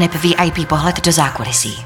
aneb 0.00 0.14
VIP 0.14 0.68
pohled 0.68 1.00
do 1.00 1.12
zákulisí. 1.12 1.76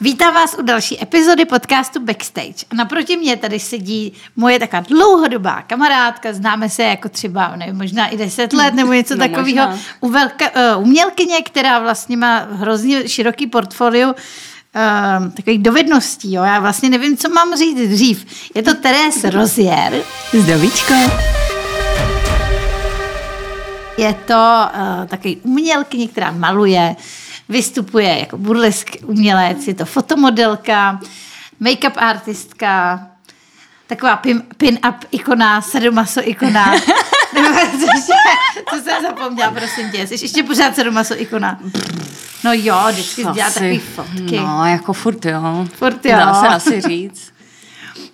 Vítám 0.00 0.34
vás 0.34 0.56
u 0.58 0.62
další 0.62 1.02
epizody 1.02 1.44
podcastu 1.44 2.00
Backstage. 2.00 2.66
A 2.70 2.74
naproti 2.74 3.16
mě 3.16 3.36
tady 3.36 3.60
sedí 3.60 4.12
moje 4.36 4.58
taková 4.58 4.82
dlouhodobá 4.88 5.62
kamarádka, 5.62 6.32
známe 6.32 6.68
se 6.68 6.82
jako 6.82 7.08
třeba, 7.08 7.56
nevím, 7.56 7.76
možná 7.76 8.06
i 8.06 8.16
deset 8.16 8.52
let 8.52 8.74
nebo 8.74 8.92
něco 8.92 9.14
no, 9.16 9.28
takového, 9.28 9.68
uh, 10.00 10.12
umělkyně, 10.78 11.42
která 11.42 11.78
vlastně 11.78 12.16
má 12.16 12.38
hrozně 12.38 13.08
široký 13.08 13.46
portfolio 13.46 14.08
uh, 14.08 15.32
takových 15.32 15.62
dovedností. 15.62 16.32
Jo. 16.32 16.42
Já 16.42 16.60
vlastně 16.60 16.90
nevím, 16.90 17.16
co 17.16 17.28
mám 17.28 17.56
říct 17.56 17.90
dřív. 17.90 18.26
Je 18.54 18.62
to 18.62 18.74
Teres 18.74 19.24
Rozier. 19.24 20.02
Zdravíčko. 20.32 20.94
Je 23.98 24.14
to 24.14 24.34
uh, 24.34 25.06
takový 25.06 25.36
umělkyně, 25.36 26.08
která 26.08 26.32
maluje, 26.32 26.96
vystupuje 27.50 28.18
jako 28.18 28.38
burlesk 28.38 28.90
umělec, 29.04 29.66
je 29.66 29.74
to 29.74 29.84
fotomodelka, 29.84 31.00
make-up 31.60 31.92
artistka, 31.96 33.00
taková 33.86 34.16
pin, 34.16 34.42
pin-up 34.56 35.04
ikona, 35.10 35.60
sadomaso 35.60 36.28
ikona. 36.28 36.74
co 38.70 38.76
jsem 38.82 39.02
zapomněla, 39.02 39.50
prosím 39.50 39.90
tě, 39.90 40.06
jsi 40.06 40.14
ještě 40.14 40.42
pořád 40.42 40.76
sadomaso 40.76 41.20
ikona. 41.20 41.58
No 42.44 42.52
jo, 42.52 42.78
vždycky 42.90 43.22
dělá 43.22 43.50
takové 43.50 43.78
fotky. 43.78 44.36
No, 44.36 44.66
jako 44.66 44.92
furt 44.92 45.24
jo. 45.24 45.66
Furt 45.74 46.06
jo. 46.06 46.16
Dá 46.16 46.34
se 46.34 46.48
asi 46.48 46.80
říct. 46.80 47.32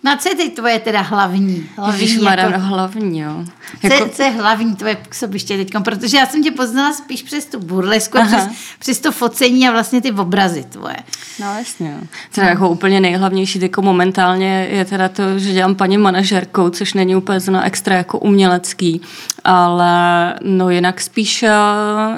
No 0.06 0.12
a 0.12 0.16
co 0.16 0.28
je 0.28 0.34
teď 0.34 0.54
tvoje 0.54 0.78
teda 0.78 1.00
hlavní? 1.00 1.68
hlavní 1.76 2.00
Ježiš, 2.00 2.18
jako, 2.22 2.58
hlavní, 2.58 3.20
jo. 3.20 3.44
Jako... 3.82 4.04
Co, 4.04 4.08
co 4.08 4.22
je 4.22 4.30
hlavní 4.30 4.76
tvoje 4.76 4.96
působiště 4.96 5.56
teď? 5.56 5.72
Protože 5.84 6.16
já 6.16 6.26
jsem 6.26 6.42
tě 6.42 6.50
poznala 6.50 6.92
spíš 6.92 7.22
přes 7.22 7.46
tu 7.46 7.60
burlesku, 7.60 8.18
přes, 8.26 8.48
přes 8.78 9.00
to 9.00 9.12
focení 9.12 9.68
a 9.68 9.72
vlastně 9.72 10.00
ty 10.00 10.12
obrazy 10.12 10.64
tvoje. 10.64 10.96
No 11.40 11.46
jasně. 11.58 11.96
Teda 12.34 12.46
no. 12.46 12.50
jako 12.50 12.68
úplně 12.68 13.00
nejhlavnější 13.00 13.60
jako 13.60 13.82
momentálně 13.82 14.68
je 14.70 14.84
teda 14.84 15.08
to, 15.08 15.38
že 15.38 15.52
dělám 15.52 15.74
paní 15.74 15.98
manažerkou, 15.98 16.70
což 16.70 16.94
není 16.94 17.16
úplně 17.16 17.40
zna 17.40 17.64
extra 17.64 17.96
jako 17.96 18.18
umělecký, 18.18 19.00
ale 19.44 20.34
no 20.42 20.70
jinak 20.70 21.00
spíš 21.00 21.42
eh, 21.42 21.50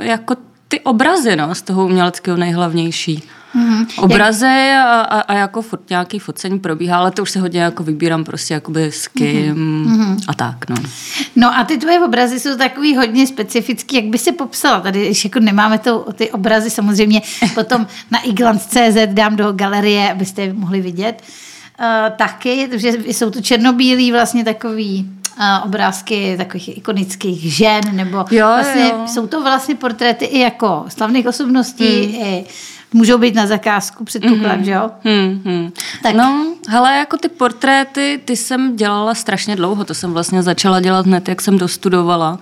jako 0.00 0.34
ty 0.69 0.80
obrazy 0.80 1.36
no, 1.36 1.55
z 1.55 1.62
toho 1.62 1.84
uměleckého 1.84 2.36
nejhlavnější. 2.36 3.23
Mm-hmm. 3.54 3.86
Obrazy 3.96 4.70
a, 4.84 5.00
a, 5.00 5.20
a 5.20 5.34
jako 5.34 5.62
fot, 5.62 5.91
nějaký 5.91 6.18
focení 6.18 6.58
probíhá, 6.58 6.98
ale 6.98 7.10
to 7.10 7.22
už 7.22 7.30
se 7.30 7.41
hodně 7.41 7.60
jako 7.60 7.82
vybírám 7.82 8.24
prostě 8.24 8.55
jakoby 8.55 8.84
s 8.84 9.08
kým 9.08 9.55
mm-hmm. 9.55 10.16
a 10.28 10.34
tak, 10.34 10.68
no. 10.68 10.77
No 11.36 11.58
a 11.58 11.64
ty 11.64 11.78
tvoje 11.78 12.00
obrazy 12.00 12.40
jsou 12.40 12.56
takový 12.56 12.96
hodně 12.96 13.27
specifický, 13.27 13.96
jak 13.96 14.05
by 14.05 14.18
se 14.18 14.32
popsala? 14.32 14.80
Tady 14.80 15.06
když 15.06 15.24
jako 15.24 15.40
nemáme 15.40 15.78
to, 15.78 16.06
ty 16.12 16.30
obrazy, 16.30 16.70
samozřejmě 16.70 17.22
potom 17.55 17.86
na 18.10 18.18
iglance.cz 18.20 19.06
dám 19.06 19.36
do 19.36 19.52
galerie, 19.52 20.12
abyste 20.12 20.42
je 20.42 20.52
mohli 20.52 20.80
vidět. 20.80 21.22
Uh, 21.80 22.16
taky, 22.16 22.68
že 22.72 22.88
jsou 23.06 23.30
to 23.30 23.40
černobílí 23.40 24.12
vlastně 24.12 24.44
takový 24.44 25.10
uh, 25.38 25.44
obrázky 25.64 26.34
takových 26.36 26.78
ikonických 26.78 27.54
žen, 27.54 27.80
nebo 27.92 28.16
jo, 28.30 28.46
vlastně 28.46 28.90
jo. 28.92 29.04
jsou 29.06 29.26
to 29.26 29.42
vlastně 29.42 29.74
portréty 29.74 30.24
i 30.24 30.38
jako 30.38 30.84
slavných 30.88 31.26
osobností, 31.26 32.06
mm. 32.06 32.14
i 32.14 32.44
můžou 32.92 33.18
být 33.18 33.34
na 33.34 33.46
zakázku, 33.46 34.04
předpoklad, 34.04 34.58
mm-hmm. 34.58 34.62
že 34.62 34.70
jo? 34.70 34.90
Mm-hmm. 35.04 35.72
Tak. 36.02 36.14
No, 36.14 36.46
hele, 36.68 36.96
jako 36.96 37.16
ty 37.16 37.28
portréty, 37.28 38.20
ty 38.24 38.36
jsem 38.36 38.76
dělala 38.76 39.14
strašně 39.14 39.56
dlouho, 39.56 39.84
to 39.84 39.94
jsem 39.94 40.12
vlastně 40.12 40.42
začala 40.42 40.80
dělat 40.80 41.06
hned, 41.06 41.28
jak 41.28 41.40
jsem 41.40 41.58
dostudovala 41.58 42.38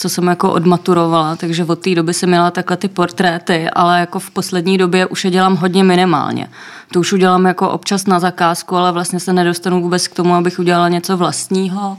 co 0.00 0.08
jsem 0.08 0.26
jako 0.26 0.52
odmaturovala, 0.52 1.36
takže 1.36 1.64
od 1.64 1.78
té 1.78 1.94
doby 1.94 2.14
jsem 2.14 2.28
měla 2.28 2.50
takhle 2.50 2.76
ty 2.76 2.88
portréty, 2.88 3.70
ale 3.70 4.00
jako 4.00 4.18
v 4.18 4.30
poslední 4.30 4.78
době 4.78 5.06
už 5.06 5.24
je 5.24 5.30
dělám 5.30 5.56
hodně 5.56 5.84
minimálně. 5.84 6.50
To 6.92 7.00
už 7.00 7.12
udělám 7.12 7.46
jako 7.46 7.70
občas 7.70 8.06
na 8.06 8.20
zakázku, 8.20 8.76
ale 8.76 8.92
vlastně 8.92 9.20
se 9.20 9.32
nedostanu 9.32 9.82
vůbec 9.82 10.08
k 10.08 10.14
tomu, 10.14 10.34
abych 10.34 10.58
udělala 10.58 10.88
něco 10.88 11.16
vlastního. 11.16 11.98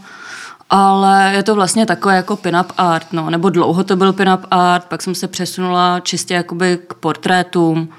Ale 0.70 1.32
je 1.34 1.44
to 1.44 1.56
vlastně 1.56 1.86
takové 1.86 2.16
jako 2.16 2.36
pin-up 2.36 2.72
art, 2.78 3.08
no, 3.12 3.30
nebo 3.30 3.50
dlouho 3.50 3.84
to 3.84 3.96
byl 3.96 4.14
pin-up 4.14 4.46
art, 4.52 4.86
pak 4.86 5.02
jsem 5.02 5.16
se 5.16 5.28
přesunula 5.28 6.00
čistě 6.00 6.34
jakoby 6.34 6.80
k 6.88 6.94
portrétům. 6.94 7.90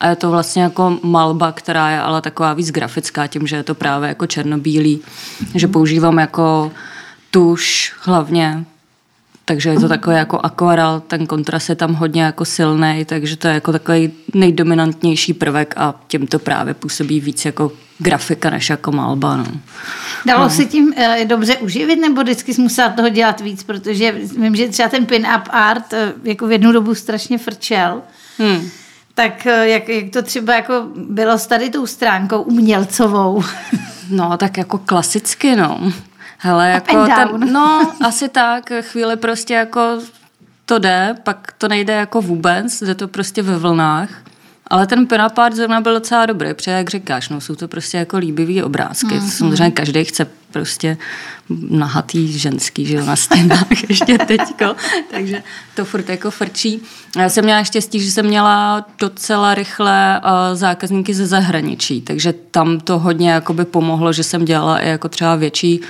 A 0.00 0.06
je 0.06 0.16
to 0.16 0.30
vlastně 0.30 0.62
jako 0.62 0.98
malba, 1.02 1.52
která 1.52 1.90
je 1.90 2.00
ale 2.00 2.20
taková 2.20 2.52
víc 2.52 2.70
grafická 2.70 3.26
tím, 3.26 3.46
že 3.46 3.56
je 3.56 3.62
to 3.62 3.74
právě 3.74 4.08
jako 4.08 4.26
černobílý, 4.26 5.00
že 5.54 5.68
používám 5.68 6.18
jako 6.18 6.72
tuš 7.30 7.92
hlavně, 8.02 8.64
takže 9.44 9.70
je 9.70 9.80
to 9.80 9.88
takové 9.88 10.18
jako 10.18 10.40
akvarel, 10.42 11.02
ten 11.06 11.26
kontrast 11.26 11.68
je 11.68 11.74
tam 11.74 11.94
hodně 11.94 12.22
jako 12.22 12.44
silný, 12.44 13.04
takže 13.04 13.36
to 13.36 13.48
je 13.48 13.54
jako 13.54 13.72
takový 13.72 14.12
nejdominantnější 14.34 15.34
prvek 15.34 15.74
a 15.76 15.94
tím 16.06 16.26
to 16.26 16.38
právě 16.38 16.74
působí 16.74 17.20
víc 17.20 17.44
jako 17.44 17.72
grafika 17.98 18.50
než 18.50 18.70
jako 18.70 18.92
malba. 18.92 19.36
No. 19.36 19.46
Dalo 20.26 20.42
no. 20.42 20.50
se 20.50 20.64
tím 20.64 20.92
e, 20.96 21.24
dobře 21.24 21.56
uživit, 21.56 21.96
nebo 21.96 22.22
vždycky 22.22 22.54
jsi 22.54 22.60
musela 22.60 22.88
toho 22.88 23.08
dělat 23.08 23.40
víc, 23.40 23.62
protože 23.62 24.12
vím, 24.38 24.56
že 24.56 24.68
třeba 24.68 24.88
ten 24.88 25.06
pin-up 25.06 25.48
art 25.50 25.92
e, 25.92 26.12
jako 26.24 26.46
v 26.46 26.52
jednu 26.52 26.72
dobu 26.72 26.94
strašně 26.94 27.38
frčel. 27.38 28.02
Hmm. 28.38 28.70
Tak 29.14 29.46
eh, 29.46 29.68
jak, 29.68 29.88
jak 29.88 30.10
to 30.10 30.22
třeba 30.22 30.54
jako 30.54 30.86
bylo 30.94 31.38
s 31.38 31.46
tady 31.46 31.70
tou 31.70 31.86
stránkou 31.86 32.42
umělcovou? 32.42 33.44
No, 34.10 34.36
tak 34.36 34.58
jako 34.58 34.78
klasicky, 34.78 35.56
no. 35.56 35.92
Hele, 36.42 36.70
jako 36.70 37.06
ten, 37.06 37.52
no, 37.52 37.92
asi 38.00 38.28
tak, 38.28 38.72
chvíli 38.80 39.16
prostě 39.16 39.54
jako 39.54 39.98
to 40.64 40.78
jde, 40.78 41.14
pak 41.22 41.52
to 41.58 41.68
nejde 41.68 41.92
jako 41.92 42.20
vůbec, 42.20 42.80
jde 42.80 42.94
to 42.94 43.08
prostě 43.08 43.42
ve 43.42 43.58
vlnách. 43.58 44.08
Ale 44.70 44.86
ten 44.86 45.06
pinapart 45.06 45.56
zrovna 45.56 45.80
byl 45.80 45.94
docela 45.94 46.26
dobrý, 46.26 46.54
protože 46.54 46.70
jak 46.70 46.90
říkáš, 46.90 47.28
no, 47.28 47.40
jsou 47.40 47.54
to 47.54 47.68
prostě 47.68 47.98
jako 47.98 48.18
líbivý 48.18 48.62
obrázky. 48.62 49.06
Mm-hmm. 49.06 49.28
Samozřejmě 49.28 49.70
každý 49.70 50.04
chce 50.04 50.26
prostě 50.52 50.96
nahatý 51.70 52.38
ženský, 52.38 52.86
že 52.86 53.02
na 53.02 53.16
stěnách 53.16 53.66
ještě 53.88 54.18
teďko, 54.18 54.76
takže 55.10 55.42
to 55.74 55.84
furt 55.84 56.08
jako 56.08 56.30
frčí. 56.30 56.82
Já 57.18 57.28
jsem 57.28 57.44
měla 57.44 57.64
štěstí, 57.64 58.00
že 58.00 58.10
jsem 58.10 58.26
měla 58.26 58.86
docela 58.98 59.54
rychle 59.54 60.20
uh, 60.24 60.56
zákazníky 60.56 61.14
ze 61.14 61.26
zahraničí, 61.26 62.00
takže 62.00 62.34
tam 62.50 62.80
to 62.80 62.98
hodně 62.98 63.30
jakoby 63.30 63.64
pomohlo, 63.64 64.12
že 64.12 64.24
jsem 64.24 64.44
dělala 64.44 64.78
i 64.78 64.88
jako 64.88 65.08
třeba 65.08 65.36
větší 65.36 65.80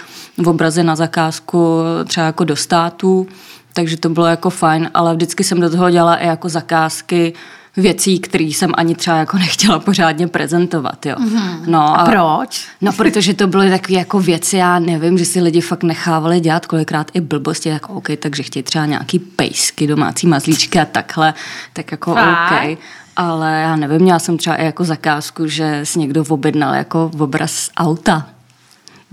obrazy 0.47 0.85
na 0.85 0.97
zakázku, 0.97 1.81
třeba 2.07 2.27
jako 2.27 2.45
do 2.45 2.57
států, 2.57 3.27
takže 3.73 3.97
to 3.97 4.09
bylo 4.09 4.27
jako 4.27 4.51
fajn, 4.51 4.91
ale 4.95 5.15
vždycky 5.15 5.45
jsem 5.45 5.61
do 5.61 5.71
toho 5.71 5.91
dělala 5.91 6.17
i 6.17 6.27
jako 6.27 6.49
zakázky, 6.49 7.33
věcí, 7.77 8.19
které 8.19 8.45
jsem 8.45 8.73
ani 8.75 8.95
třeba 8.95 9.17
jako 9.17 9.39
nechtěla 9.39 9.79
pořádně 9.79 10.29
prezentovat. 10.29 11.07
Jo. 11.07 11.17
Mm-hmm. 11.17 11.61
No, 11.67 11.81
a, 11.81 11.95
a 11.95 12.05
proč? 12.05 12.69
No, 12.81 12.93
protože 12.93 13.35
to 13.35 13.47
byly 13.47 13.71
takové 13.71 13.99
jako 13.99 14.21
věci, 14.21 14.57
já 14.57 14.79
nevím, 14.79 15.19
že 15.19 15.25
si 15.25 15.41
lidi 15.41 15.61
fakt 15.61 15.83
nechávali 15.83 16.41
dělat 16.41 16.67
kolikrát 16.67 17.11
i 17.15 17.21
blbosti, 17.21 17.69
jako 17.69 17.93
OK, 17.93 18.09
takže 18.19 18.43
chtějí 18.43 18.63
třeba 18.63 18.87
nějaký 18.87 19.19
pejsky, 19.19 19.87
domácí 19.87 20.27
mazlíčky 20.27 20.81
a 20.81 20.85
takhle, 20.85 21.35
tak 21.73 21.93
jako 21.93 22.15
fakt? 22.15 22.53
OK. 22.53 22.79
Ale 23.17 23.61
já 23.61 23.77
nevím, 23.77 24.01
měla 24.01 24.19
jsem 24.19 24.39
třeba 24.39 24.57
i 24.57 24.65
jako 24.65 24.85
zakázku, 24.85 25.47
že 25.47 25.81
si 25.85 25.99
někdo 25.99 26.25
objednal 26.29 26.75
jako 26.75 27.11
obraz 27.19 27.71
auta 27.77 28.27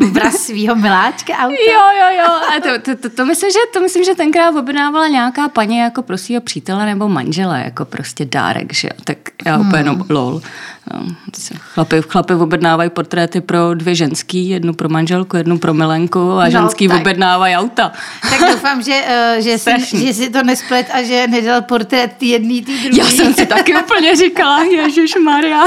obraz 0.06 0.36
svého 0.36 0.76
miláčka 0.76 1.34
auta. 1.34 1.56
Jo, 1.72 1.82
jo, 2.00 2.20
jo. 2.20 2.32
A 2.58 2.62
to, 2.62 2.82
to, 2.82 3.02
to, 3.02 3.16
to, 3.16 3.26
myslím, 3.26 3.52
že, 3.52 3.60
to 3.74 3.82
myslím, 3.82 4.04
že 4.04 4.16
tenkrát 4.16 4.56
objednávala 4.56 5.08
nějaká 5.08 5.50
paní 5.50 5.78
jako 5.78 6.02
pro 6.02 6.18
svého 6.18 6.42
přítele 6.42 6.86
nebo 6.86 7.10
manžela, 7.10 7.58
jako 7.58 7.86
prostě 7.86 8.26
dárek, 8.26 8.74
že 8.74 8.88
jo. 8.88 9.02
Tak 9.04 9.18
já 9.46 9.56
hmm. 9.56 9.68
úplně 9.68 9.80
jenom 9.80 10.06
lol. 10.10 10.42
No, 10.94 11.06
chlapi, 11.60 12.02
chlapi 12.08 12.34
objednávají 12.34 12.90
portréty 12.90 13.42
pro 13.42 13.74
dvě 13.74 13.96
ženský, 13.96 14.50
jednu 14.50 14.74
pro 14.74 14.90
manželku, 14.90 15.38
jednu 15.38 15.58
pro 15.58 15.74
milenku 15.74 16.32
a 16.32 16.46
no, 16.46 16.52
ženský 16.52 16.88
tak. 16.88 17.02
objednávají 17.02 17.56
auta. 17.56 17.92
Tak 18.30 18.40
doufám, 18.52 18.82
že, 18.82 19.02
uh, 19.38 19.44
že, 19.44 19.58
si, 19.58 20.06
že 20.06 20.14
si 20.14 20.30
to 20.30 20.44
nesplet 20.44 20.88
a 20.94 21.04
že 21.04 21.28
nedal 21.28 21.62
portrét 21.62 22.24
jedný, 22.24 22.62
ty 22.62 22.80
druhý. 22.80 22.98
Já 22.98 23.06
jsem 23.06 23.34
si 23.34 23.46
taky 23.46 23.76
úplně 23.84 24.16
říkala, 24.16 24.64
Ježíš 24.64 25.16
Maria. 25.24 25.64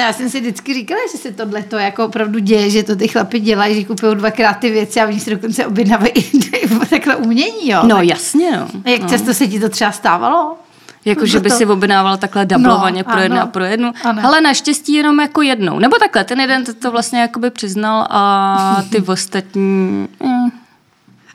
Já 0.00 0.12
jsem 0.12 0.30
si 0.30 0.40
vždycky 0.40 0.74
říkala, 0.74 1.00
že 1.12 1.18
se 1.18 1.32
tohle 1.32 1.62
to 1.62 1.76
jako 1.76 2.04
opravdu 2.04 2.38
děje, 2.38 2.70
že 2.70 2.82
to 2.82 2.96
ty 2.96 3.08
chlapi 3.08 3.40
dělají, 3.40 3.74
že 3.74 3.84
kupují 3.84 4.16
dvakrát 4.16 4.54
ty 4.54 4.70
věci 4.70 5.00
a 5.00 5.06
oni 5.06 5.20
si 5.20 5.30
dokonce 5.30 5.66
objednávají 5.66 6.12
takhle 6.90 7.16
umění, 7.16 7.70
jo. 7.70 7.80
No 7.86 8.02
jasně, 8.02 8.50
no. 8.56 8.68
A 8.84 8.90
jak 8.90 9.02
no. 9.02 9.08
často 9.08 9.34
se 9.34 9.46
ti 9.46 9.60
to 9.60 9.68
třeba 9.68 9.92
stávalo? 9.92 10.56
Jako, 11.04 11.26
že 11.26 11.40
by 11.40 11.50
si 11.50 11.66
objednával 11.66 12.16
takhle 12.16 12.46
dublovaně 12.46 13.04
no, 13.06 13.12
pro 13.12 13.20
jednu 13.20 13.40
a 13.40 13.46
pro 13.46 13.64
jednu. 13.64 13.92
Ano. 14.04 14.22
Ale 14.24 14.40
naštěstí 14.40 14.94
jenom 14.94 15.20
jako 15.20 15.42
jednou. 15.42 15.78
Nebo 15.78 15.96
takhle, 15.98 16.24
ten 16.24 16.40
jeden 16.40 16.64
to, 16.64 16.90
vlastně 16.90 17.20
jakoby 17.20 17.50
přiznal 17.50 18.06
a 18.10 18.82
ty 18.90 19.00
ostatní... 19.06 20.08
Eh, 20.24 20.59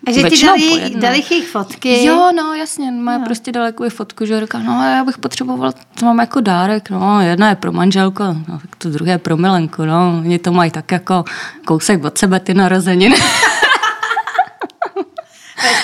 a 0.07 0.11
že 0.11 0.23
ti 0.29 0.45
dali, 0.45 0.95
dali 0.95 1.23
jejich 1.29 1.47
fotky? 1.47 2.05
Jo, 2.05 2.31
no 2.35 2.53
jasně, 2.53 2.91
má 2.91 3.17
no. 3.17 3.25
prostě 3.25 3.51
daleko 3.51 3.89
fotku, 3.89 4.25
že 4.25 4.41
říká, 4.41 4.59
no 4.59 4.83
já 4.83 5.03
bych 5.03 5.17
potřeboval, 5.17 5.73
to 5.99 6.05
mám 6.05 6.19
jako 6.19 6.41
dárek, 6.41 6.89
no 6.89 7.21
jedna 7.21 7.49
je 7.49 7.55
pro 7.55 7.71
manželku, 7.71 8.23
no 8.23 8.59
tak 8.61 8.75
to 8.77 8.89
druhé 8.89 9.11
je 9.11 9.17
pro 9.17 9.37
milenku, 9.37 9.85
no 9.85 10.21
oni 10.25 10.39
to 10.39 10.51
mají 10.51 10.71
tak 10.71 10.91
jako 10.91 11.25
kousek 11.65 12.05
od 12.05 12.17
sebe 12.17 12.39
ty 12.39 12.53
narozeniny. 12.53 13.15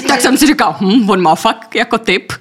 tak 0.07 0.21
jsem 0.21 0.37
si 0.37 0.47
říkal, 0.47 0.75
hm, 0.81 1.09
on 1.09 1.21
má 1.21 1.35
fakt 1.35 1.75
jako 1.75 1.97
typ. 1.97 2.33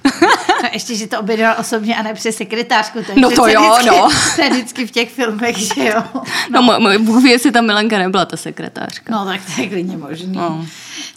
No 0.63 0.69
ještě, 0.73 0.95
že 0.95 1.07
to 1.07 1.19
objednal 1.19 1.55
osobně 1.59 1.95
a 1.95 2.01
ne 2.01 2.13
přes 2.13 2.35
sekretářku. 2.35 3.03
To 3.03 3.11
je 3.11 3.21
No 3.21 3.31
to 3.31 3.47
jo, 3.47 3.61
vždycky, 3.61 3.97
no. 3.97 4.09
To 4.35 4.41
je 4.41 4.49
vždycky 4.49 4.87
v 4.87 4.91
těch 4.91 5.11
filmech, 5.11 5.57
že 5.57 5.85
jo. 5.85 6.03
No, 6.49 6.61
no 6.61 6.79
můj, 6.79 6.97
Bůh 6.97 7.23
ví, 7.23 7.29
jestli 7.29 7.51
ta 7.51 7.61
Milenka 7.61 7.97
nebyla 7.97 8.25
ta 8.25 8.37
sekretářka. 8.37 9.13
No 9.17 9.25
tak 9.25 9.41
to 9.55 9.61
je 9.61 9.69
klidně 9.69 9.97
možný. 9.97 10.37
No. 10.37 10.65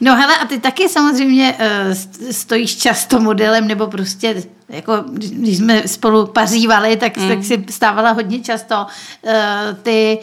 No. 0.01 0.17
hele, 0.17 0.37
a 0.37 0.47
ty 0.47 0.61
taky 0.61 0.89
samozřejmě 0.89 1.55
uh, 1.55 2.31
stojíš 2.31 2.77
často 2.77 3.21
modelem, 3.21 3.69
nebo 3.69 3.87
prostě 3.87 4.43
jako 4.69 5.05
když 5.13 5.57
jsme 5.59 5.89
spolu 5.89 6.27
pařívali, 6.27 6.97
tak, 6.97 7.17
mm. 7.17 7.29
tak 7.29 7.45
si 7.45 7.65
stávala 7.71 8.11
hodně 8.11 8.41
často 8.41 8.87
uh, 9.23 9.33
ty 9.83 10.19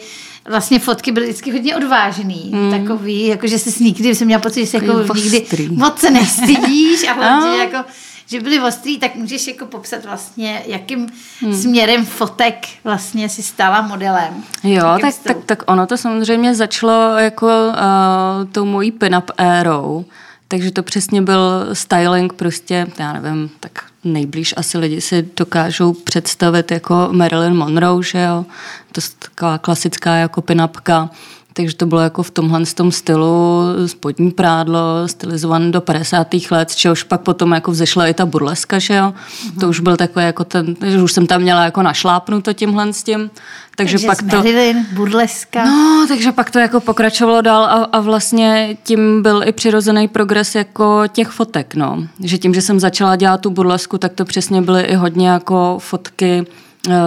vlastně 0.48 0.78
fotky 0.78 1.12
byly 1.12 1.26
vždycky 1.26 1.52
hodně 1.52 1.76
odvážný, 1.76 2.50
mm. 2.54 2.70
takový, 2.70 3.26
jako 3.26 3.46
že 3.46 3.58
jsi 3.58 3.84
nikdy, 3.84 4.14
jsem 4.14 4.26
měla 4.26 4.42
pocit, 4.42 4.60
že 4.60 4.66
se 4.66 4.76
jako 4.76 5.14
nikdy 5.14 5.42
ostrý. 5.42 5.68
moc 5.68 5.98
se 5.98 6.10
nestydíš 6.10 7.08
a 7.08 7.12
hlavně 7.18 7.48
No. 7.48 7.56
jako 7.56 7.84
že 8.26 8.40
byly 8.40 8.60
ostrý, 8.60 8.98
tak 8.98 9.14
můžeš 9.14 9.46
jako 9.46 9.66
popsat 9.66 10.04
vlastně, 10.04 10.62
jakým 10.66 11.08
hmm. 11.40 11.54
směrem 11.54 12.04
fotek 12.04 12.68
vlastně 12.84 13.28
si 13.28 13.42
stala 13.42 13.80
modelem. 13.82 14.44
Jo, 14.64 14.98
tak, 15.00 15.14
tak, 15.22 15.36
tak 15.46 15.62
ono 15.66 15.86
to 15.86 15.96
samozřejmě 15.96 16.54
začalo 16.54 17.18
jako 17.18 17.46
uh, 17.46 18.50
tou 18.52 18.64
mojí 18.64 18.92
pin-up 18.92 19.30
érou, 19.38 20.04
takže 20.52 20.70
to 20.70 20.82
přesně 20.82 21.22
byl 21.22 21.68
styling 21.72 22.32
prostě, 22.32 22.86
já 22.98 23.12
nevím, 23.12 23.50
tak 23.60 23.84
nejblíž 24.04 24.54
asi 24.56 24.78
lidi 24.78 25.00
si 25.00 25.28
dokážou 25.36 25.92
představit 25.92 26.70
jako 26.70 27.08
Marilyn 27.12 27.54
Monroe, 27.54 28.02
že 28.02 28.18
jo, 28.22 28.44
to 28.92 29.00
je 29.00 29.04
taková 29.18 29.58
klasická 29.58 30.14
jako 30.14 30.40
pin-upka, 30.40 31.10
takže 31.52 31.76
to 31.76 31.86
bylo 31.86 32.00
jako 32.00 32.22
v 32.22 32.30
tomhle 32.30 32.66
tom 32.66 32.92
stylu 32.92 33.62
spodní 33.86 34.30
prádlo, 34.30 35.08
stylizované 35.08 35.70
do 35.70 35.80
50. 35.80 36.28
let, 36.50 36.70
z 36.70 36.76
čehož 36.76 37.02
pak 37.02 37.20
potom 37.20 37.52
jako 37.52 37.70
vzešla 37.70 38.06
i 38.06 38.14
ta 38.14 38.26
burleska, 38.26 38.78
že 38.78 38.94
jo. 38.94 39.14
Mhm. 39.44 39.60
To 39.60 39.68
už 39.68 39.80
byl 39.80 39.96
takový 39.96 40.24
jako 40.24 40.44
ten, 40.44 40.76
že 40.86 41.02
už 41.02 41.12
jsem 41.12 41.26
tam 41.26 41.42
měla 41.42 41.64
jako 41.64 41.82
našlápnuto 41.82 42.52
tímhle 42.52 42.92
s 42.92 43.02
tím. 43.02 43.30
Takže, 43.76 43.92
Takže 43.92 44.06
pak 44.06 44.22
z 44.22 44.30
to... 44.30 44.36
Marilyn, 44.36 44.86
burleska. 44.92 45.64
No, 45.64 46.04
takže 46.08 46.32
pak 46.32 46.50
to 46.50 46.58
jako 46.58 46.80
pokračovalo 46.80 47.40
dál 47.40 47.64
a, 47.64 47.68
a 47.68 48.00
vlastně 48.00 48.76
tím 48.82 49.22
byl 49.22 49.42
i 49.46 49.52
přirozený 49.52 50.08
progres 50.08 50.54
jako 50.54 51.02
těch 51.12 51.28
fotek, 51.28 51.74
no. 51.74 52.06
Že 52.20 52.38
tím, 52.38 52.54
že 52.54 52.62
jsem 52.62 52.80
začala 52.80 53.16
dělat 53.16 53.40
tu 53.40 53.50
burlesku, 53.50 53.98
tak 53.98 54.12
to 54.12 54.24
přesně 54.24 54.62
byly 54.62 54.82
i 54.82 54.94
hodně 54.94 55.28
jako 55.28 55.76
fotky, 55.80 56.46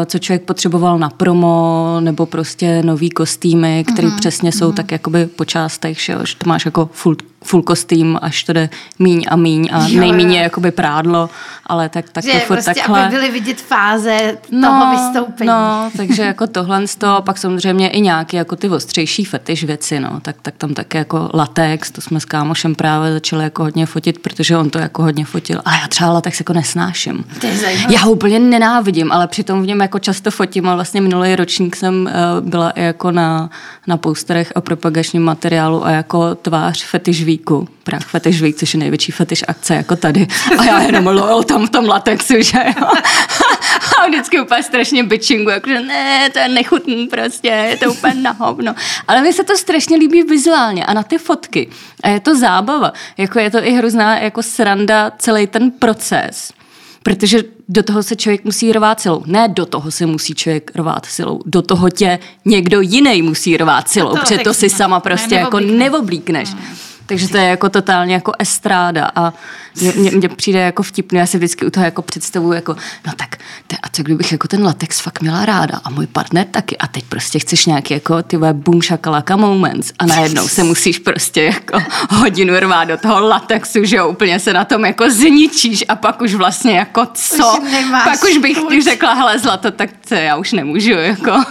co 0.06 0.20
člověk 0.20 0.44
potřeboval 0.44 1.00
na 1.00 1.10
promo, 1.10 1.98
nebo 2.00 2.26
prostě 2.26 2.82
nový 2.84 3.10
kostýmy, 3.10 3.86
které 3.94 4.08
mm-hmm. 4.08 4.20
přesně 4.20 4.52
jsou 4.52 4.72
tak 4.72 4.92
jakoby 4.92 5.26
po 5.26 5.46
částech, 5.46 6.00
že, 6.00 6.16
to 6.38 6.50
máš 6.50 6.66
jako 6.66 6.90
full, 6.94 7.16
full 7.46 7.62
kostým, 7.62 8.20
až 8.22 8.44
to 8.44 8.54
jde 8.54 8.70
míň 9.00 9.26
a 9.30 9.36
míň 9.36 9.70
a 9.72 9.88
je 9.88 10.42
jakoby 10.42 10.72
prádlo, 10.72 11.30
ale 11.66 11.90
tak, 11.90 12.10
tak 12.10 12.24
že 12.24 12.32
to 12.32 12.40
furt 12.40 12.48
prostě, 12.56 12.74
takhle. 12.74 13.06
aby 13.06 13.16
byly 13.16 13.32
vidět 13.32 13.62
fáze 13.62 14.38
toho 14.62 14.92
vystoupení. 14.92 15.48
No, 15.48 15.92
takže 15.98 16.24
jako 16.24 16.48
tohle 16.48 16.88
z 16.88 16.96
toho, 16.96 17.22
pak 17.22 17.38
samozřejmě 17.38 17.90
i 17.90 18.02
nějaké 18.02 18.38
jako 18.38 18.56
ty 18.56 18.70
ostřejší 18.70 19.26
fetiš 19.26 19.64
věci, 19.64 20.00
no, 20.00 20.20
tak, 20.22 20.36
tak 20.42 20.56
tam 20.58 20.74
také 20.74 20.98
jako 20.98 21.30
latex, 21.34 21.92
to 21.92 22.02
jsme 22.02 22.20
s 22.20 22.26
kámošem 22.26 22.76
právě 22.76 23.14
začali 23.14 23.44
jako 23.44 23.64
hodně 23.64 23.86
fotit, 23.86 24.20
protože 24.20 24.58
on 24.58 24.70
to 24.70 24.80
jako 24.80 25.02
hodně 25.02 25.26
fotil. 25.26 25.62
A 25.66 25.78
já 25.78 25.88
třeba 25.88 26.12
latex 26.12 26.40
jako 26.40 26.54
nesnáším. 26.54 27.26
To 27.42 27.48
je 27.48 27.58
zajímavé. 27.58 27.94
Já 27.94 28.00
ho 28.00 28.12
úplně 28.12 28.40
nenávidím, 28.40 29.12
ale 29.12 29.28
přitom 29.28 29.65
v 29.66 29.68
něm 29.68 29.82
jako 29.82 30.00
často 30.00 30.32
fotím 30.32 30.70
a 30.70 30.76
vlastně 30.76 31.02
minulý 31.02 31.36
ročník 31.36 31.76
jsem 31.76 32.10
uh, 32.42 32.50
byla 32.50 32.70
i 32.70 32.84
jako 32.84 33.12
na, 33.12 33.50
na 33.88 33.98
posterech 33.98 34.52
a 34.56 34.62
propagačním 34.62 35.24
materiálu 35.24 35.86
a 35.86 35.92
jako 35.92 36.36
tvář 36.36 36.84
fetiš 36.84 37.24
víku. 37.24 37.68
Prach 37.84 38.06
fetiš 38.06 38.42
vík, 38.42 38.56
což 38.56 38.74
je 38.74 38.80
největší 38.80 39.12
fetiš 39.12 39.44
akce 39.48 39.76
jako 39.76 39.96
tady. 39.96 40.28
A 40.58 40.64
já 40.64 40.82
jenom 40.82 41.08
lol 41.08 41.44
tam 41.44 41.68
v 41.68 41.70
tom 41.70 41.86
latexu, 41.86 42.34
že 42.42 42.58
jo. 42.80 42.88
A 44.02 44.08
vždycky 44.08 44.42
úplně 44.42 44.64
strašně 44.64 45.04
bitchingu, 45.04 45.50
jakože 45.50 45.80
ne, 45.80 46.30
to 46.30 46.40
je 46.40 46.50
nechutný 46.50 47.08
prostě, 47.08 47.48
je 47.48 47.78
to 47.78 47.92
úplně 47.92 48.14
na 48.14 48.32
hovno. 48.32 48.76
Ale 49.08 49.22
mi 49.22 49.34
se 49.34 49.44
to 49.44 49.58
strašně 49.58 49.98
líbí 49.98 50.24
vizuálně 50.24 50.86
a 50.86 50.94
na 50.94 51.04
ty 51.04 51.18
fotky. 51.18 51.70
A 52.04 52.10
je 52.10 52.20
to 52.20 52.38
zábava. 52.38 52.94
Jako 53.18 53.40
je 53.40 53.52
to 53.52 53.58
i 53.64 53.72
hrozná 53.72 54.20
jako 54.20 54.44
sranda 54.44 55.12
celý 55.18 55.48
ten 55.48 55.72
proces. 55.72 56.54
Protože 57.06 57.44
do 57.70 57.84
toho 57.84 58.04
se 58.04 58.16
člověk 58.16 58.44
musí 58.46 58.72
rvát 58.74 59.00
silou. 59.02 59.24
Ne 59.26 59.48
do 59.48 59.66
toho 59.66 59.92
se 59.92 60.06
musí 60.06 60.36
člověk 60.36 60.72
rvát 60.76 61.06
silou. 61.06 61.40
Do 61.46 61.62
toho 61.62 61.90
tě 61.90 62.20
někdo 62.46 62.82
jiný 62.82 63.22
musí 63.22 63.58
rvát 63.58 63.90
silou, 63.90 64.10
to 64.12 64.16
protože 64.18 64.38
to 64.38 64.54
si 64.54 64.66
ne- 64.66 64.70
sama 64.70 65.00
prostě 65.00 65.36
ne- 65.36 65.42
jako 65.42 65.60
neoblíkneš. 65.60 66.50
neoblíkneš. 66.50 66.50
Takže 67.06 67.28
to 67.28 67.38
je 67.38 67.44
jako 67.44 67.70
totálně 67.70 68.14
jako 68.14 68.32
estráda 68.40 69.12
a 69.16 69.34
mě, 69.82 69.94
mě, 69.96 70.12
mě 70.12 70.30
přijde 70.30 70.60
jako 70.60 70.84
vtipný, 70.84 71.20
já 71.20 71.26
si 71.26 71.38
vždycky 71.38 71.66
u 71.66 71.70
toho 71.70 71.86
jako 71.86 72.02
představuju 72.02 72.54
jako, 72.54 72.76
no 73.08 73.14
tak, 73.16 73.38
te, 73.68 73.78
a 73.84 73.90
co 73.90 74.04
kdybych 74.04 74.32
jako 74.32 74.48
ten 74.48 74.64
latex 74.64 75.00
fakt 75.00 75.22
měla 75.22 75.46
ráda 75.46 75.82
a 75.84 75.90
můj 75.90 76.08
partner 76.08 76.46
taky? 76.52 76.78
A 76.78 76.88
teď 76.88 77.04
prostě 77.04 77.40
chceš 77.40 77.66
nějaký 77.66 77.94
jako 77.94 78.24
ty 78.24 78.38
boom 78.54 78.82
shakalaka 78.82 79.36
moments 79.36 79.92
a 80.00 80.06
najednou 80.06 80.48
se 80.48 80.64
musíš 80.64 81.00
prostě 81.00 81.44
jako 81.44 81.80
hodinu 82.10 82.60
rvát 82.60 82.86
do 82.86 82.98
toho 82.98 83.28
latexu, 83.28 83.86
že 83.86 83.96
jo, 83.96 84.10
úplně 84.10 84.40
se 84.40 84.54
na 84.54 84.66
tom 84.66 84.86
jako 84.86 85.12
zničíš 85.12 85.86
a 85.88 85.96
pak 85.96 86.22
už 86.22 86.34
vlastně 86.34 86.78
jako 86.78 87.08
co, 87.14 87.58
Už 87.60 87.86
pak 88.04 88.24
už 88.24 88.38
bych 88.38 88.58
ti 88.70 88.82
řekla, 88.82 89.14
hele 89.14 89.40
zlato, 89.40 89.72
tak 89.72 89.90
co, 90.06 90.14
já 90.14 90.36
už 90.36 90.52
nemůžu, 90.52 90.92
jako. 90.92 91.44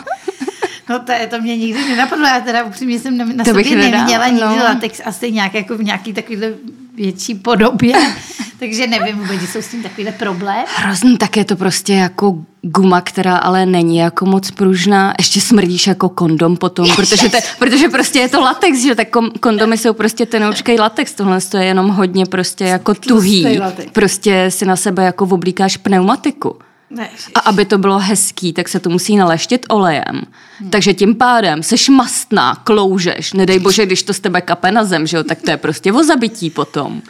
No 0.88 0.98
to, 0.98 1.12
je, 1.12 1.26
to 1.26 1.40
mě 1.40 1.56
nikdy 1.56 1.88
nenapadlo, 1.88 2.26
já 2.26 2.40
teda 2.40 2.64
upřímně 2.64 2.98
jsem 2.98 3.18
na, 3.18 3.24
na 3.24 3.44
To 3.44 3.50
sobě 3.50 3.76
neviděla 3.76 4.28
nikdy 4.28 4.58
no. 4.58 4.64
latex 4.64 5.00
asi 5.04 5.32
nějak 5.32 5.54
jako 5.54 5.76
v 5.76 5.82
nějaký 5.82 6.12
takovýhle 6.12 6.52
větší 6.94 7.34
podobě, 7.34 7.94
takže 8.58 8.86
nevím 8.86 9.18
vůbec, 9.18 9.50
jsou 9.50 9.62
s 9.62 9.68
tím 9.68 9.82
takovýhle 9.82 10.12
problém. 10.12 10.64
Hrozný, 10.76 11.18
tak 11.18 11.36
je 11.36 11.44
to 11.44 11.56
prostě 11.56 11.92
jako 11.92 12.38
guma, 12.62 13.00
která 13.00 13.36
ale 13.36 13.66
není 13.66 13.96
jako 13.96 14.26
moc 14.26 14.50
pružná. 14.50 15.14
Ještě 15.18 15.40
smrdíš 15.40 15.86
jako 15.86 16.08
kondom 16.08 16.56
potom, 16.56 16.88
protože, 16.96 17.28
te, 17.28 17.38
protože 17.58 17.88
prostě 17.88 18.18
je 18.18 18.28
to 18.28 18.40
latex, 18.40 18.78
že 18.78 18.94
tak 18.94 19.08
kondomy 19.40 19.78
jsou 19.78 19.92
prostě 19.92 20.26
tenoučkej 20.26 20.78
latex, 20.78 21.14
tohle 21.14 21.40
to 21.40 21.56
je 21.56 21.64
jenom 21.64 21.88
hodně 21.88 22.26
prostě 22.26 22.64
jako 22.64 22.94
tuhý. 22.94 23.60
Prostě 23.92 24.46
si 24.48 24.64
na 24.64 24.76
sebe 24.76 25.04
jako 25.04 25.24
oblíkáš 25.24 25.76
pneumatiku. 25.76 26.56
A 27.34 27.40
aby 27.40 27.64
to 27.64 27.78
bylo 27.78 27.98
hezký, 27.98 28.52
tak 28.52 28.68
se 28.68 28.80
to 28.80 28.90
musí 28.90 29.16
naleštit 29.16 29.66
olejem. 29.68 30.22
Hmm. 30.60 30.70
Takže 30.70 30.94
tím 30.94 31.14
pádem 31.14 31.62
seš 31.62 31.88
mastná, 31.88 32.54
kloužeš. 32.64 33.32
Nedej 33.32 33.58
bože, 33.58 33.86
když 33.86 34.02
to 34.02 34.14
z 34.14 34.20
tebe 34.20 34.40
kape 34.40 34.72
na 34.72 34.84
zem, 34.84 35.06
že 35.06 35.16
jo, 35.16 35.24
tak 35.24 35.42
to 35.42 35.50
je 35.50 35.56
prostě 35.56 35.92
o 35.92 36.04
zabití 36.04 36.50
potom. 36.50 37.02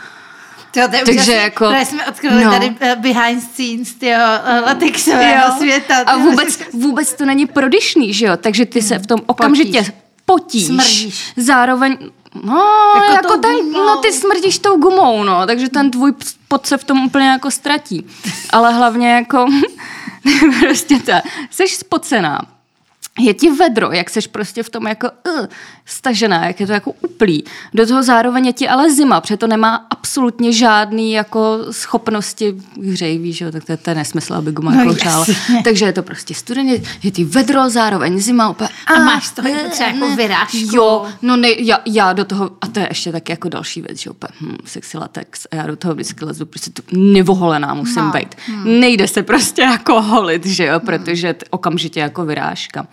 Tyjo, 0.71 0.89
to 0.89 0.97
je 0.97 1.05
Takže 1.05 1.21
úžasný. 1.21 1.35
jako- 1.35 1.65
Právě 1.67 1.87
jsme 1.87 2.07
odkryli 2.07 2.45
no. 2.45 2.51
tady 2.51 2.67
uh, 2.71 2.77
behind 3.03 3.43
scenes 3.43 3.95
tyjo, 3.95 4.19
uh, 4.19 4.67
latexového 4.67 5.59
světa. 5.59 5.97
A 6.07 6.17
vůbec, 6.17 6.59
vůbec 6.73 7.15
to 7.15 7.25
není 7.25 7.47
prodyšný, 7.47 8.15
že 8.15 8.27
jo? 8.27 8.37
Takže 8.37 8.67
ty 8.67 8.83
se 8.83 8.99
v 8.99 9.07
tom 9.07 9.21
okamžitě 9.27 9.85
potíš. 10.25 10.67
Smrdíš. 10.67 11.33
Zároveň 11.37 11.97
No, 12.45 12.63
Jako 12.97 13.13
jako, 13.13 13.37
ten, 13.39 13.73
no 13.73 13.97
ty 13.97 14.13
smrdíš 14.13 14.59
tou 14.59 14.77
gumou, 14.77 15.25
no, 15.25 15.47
takže 15.47 15.69
ten 15.69 15.91
tvůj 15.91 16.13
pot 16.55 16.67
se 16.67 16.77
v 16.79 16.85
tom 16.85 17.05
úplně 17.05 17.29
jako 17.29 17.51
ztratí. 17.51 18.07
Ale 18.51 18.75
hlavně 18.75 19.13
jako, 19.13 19.47
prostě 20.61 20.99
ta, 20.99 21.23
jsi 21.51 21.69
spocená, 21.69 22.41
je 23.19 23.35
ti 23.35 23.51
vedro, 23.51 23.93
jak 23.93 24.11
seš 24.11 24.27
prostě 24.27 24.63
v 24.63 24.71
tom 24.71 24.87
jako 24.87 25.09
uh, 25.41 25.47
stažená, 25.85 26.47
jak 26.47 26.61
je 26.61 26.67
to 26.67 26.73
jako 26.73 26.93
uplý. 27.03 27.45
Do 27.75 27.87
toho 27.87 28.03
zároveň 28.03 28.47
je 28.47 28.53
ti 28.53 28.69
ale 28.69 28.91
zima, 28.91 29.21
protože 29.21 29.37
to 29.37 29.47
nemá 29.47 29.87
absolutně 29.91 30.53
žádný 30.53 31.13
jako 31.13 31.59
schopnosti 31.71 32.55
hřej, 32.93 33.19
víš, 33.19 33.41
jo, 33.41 33.51
tak 33.53 33.65
to, 33.65 33.73
je- 33.73 33.77
to 33.77 33.91
je 33.91 33.95
nesmysl, 33.97 34.35
aby 34.35 34.53
guma 34.53 34.71
No 34.71 34.85
jako. 34.93 35.25
Takže 35.65 35.85
je 35.85 35.93
to 35.93 36.03
prostě 36.03 36.35
studeně, 36.35 36.83
je 37.03 37.11
ti 37.11 37.25
vedro, 37.25 37.71
zároveň 37.71 38.19
zima, 38.19 38.49
úplně, 38.51 38.69
A 38.87 38.99
máš 38.99 39.27
z 39.27 39.33
toho 39.33 39.49
jako 39.49 39.71
třeba 39.71 39.89
jako 39.91 40.17
vyrážku. 40.17 40.59
Jo, 40.77 41.07
no 41.23 41.37
ne, 41.37 41.49
já, 41.59 41.79
já 41.87 42.13
do 42.13 42.25
toho, 42.25 42.51
a 42.61 42.67
to 42.67 42.81
je 42.81 42.87
ještě 42.91 43.13
tak 43.13 43.29
jako 43.29 43.49
další 43.49 43.81
věc, 43.83 43.99
že 43.99 44.11
úplně 44.11 44.31
hm, 44.41 44.57
sexy 44.65 44.99
latex 44.99 45.47
a 45.51 45.57
já 45.57 45.67
do 45.67 45.77
toho 45.77 45.95
vždycky 45.95 46.25
lezu, 46.25 46.47
prostě 46.47 46.71
tu 46.71 46.83
nevoholená 46.93 47.75
musím 47.75 47.95
No, 47.97 48.05
no. 48.05 48.13
být. 48.13 48.35
Hmm. 48.47 48.81
Nejde 48.81 49.09
se 49.09 49.23
prostě 49.23 49.63
jako 49.63 50.03
holit, 50.03 50.47
že 50.47 50.65
jo, 50.67 50.81
protože 50.81 51.35
t- 51.35 51.47
okamžitě 51.51 52.01
jako 52.01 52.25
vyrážka. 52.25 52.87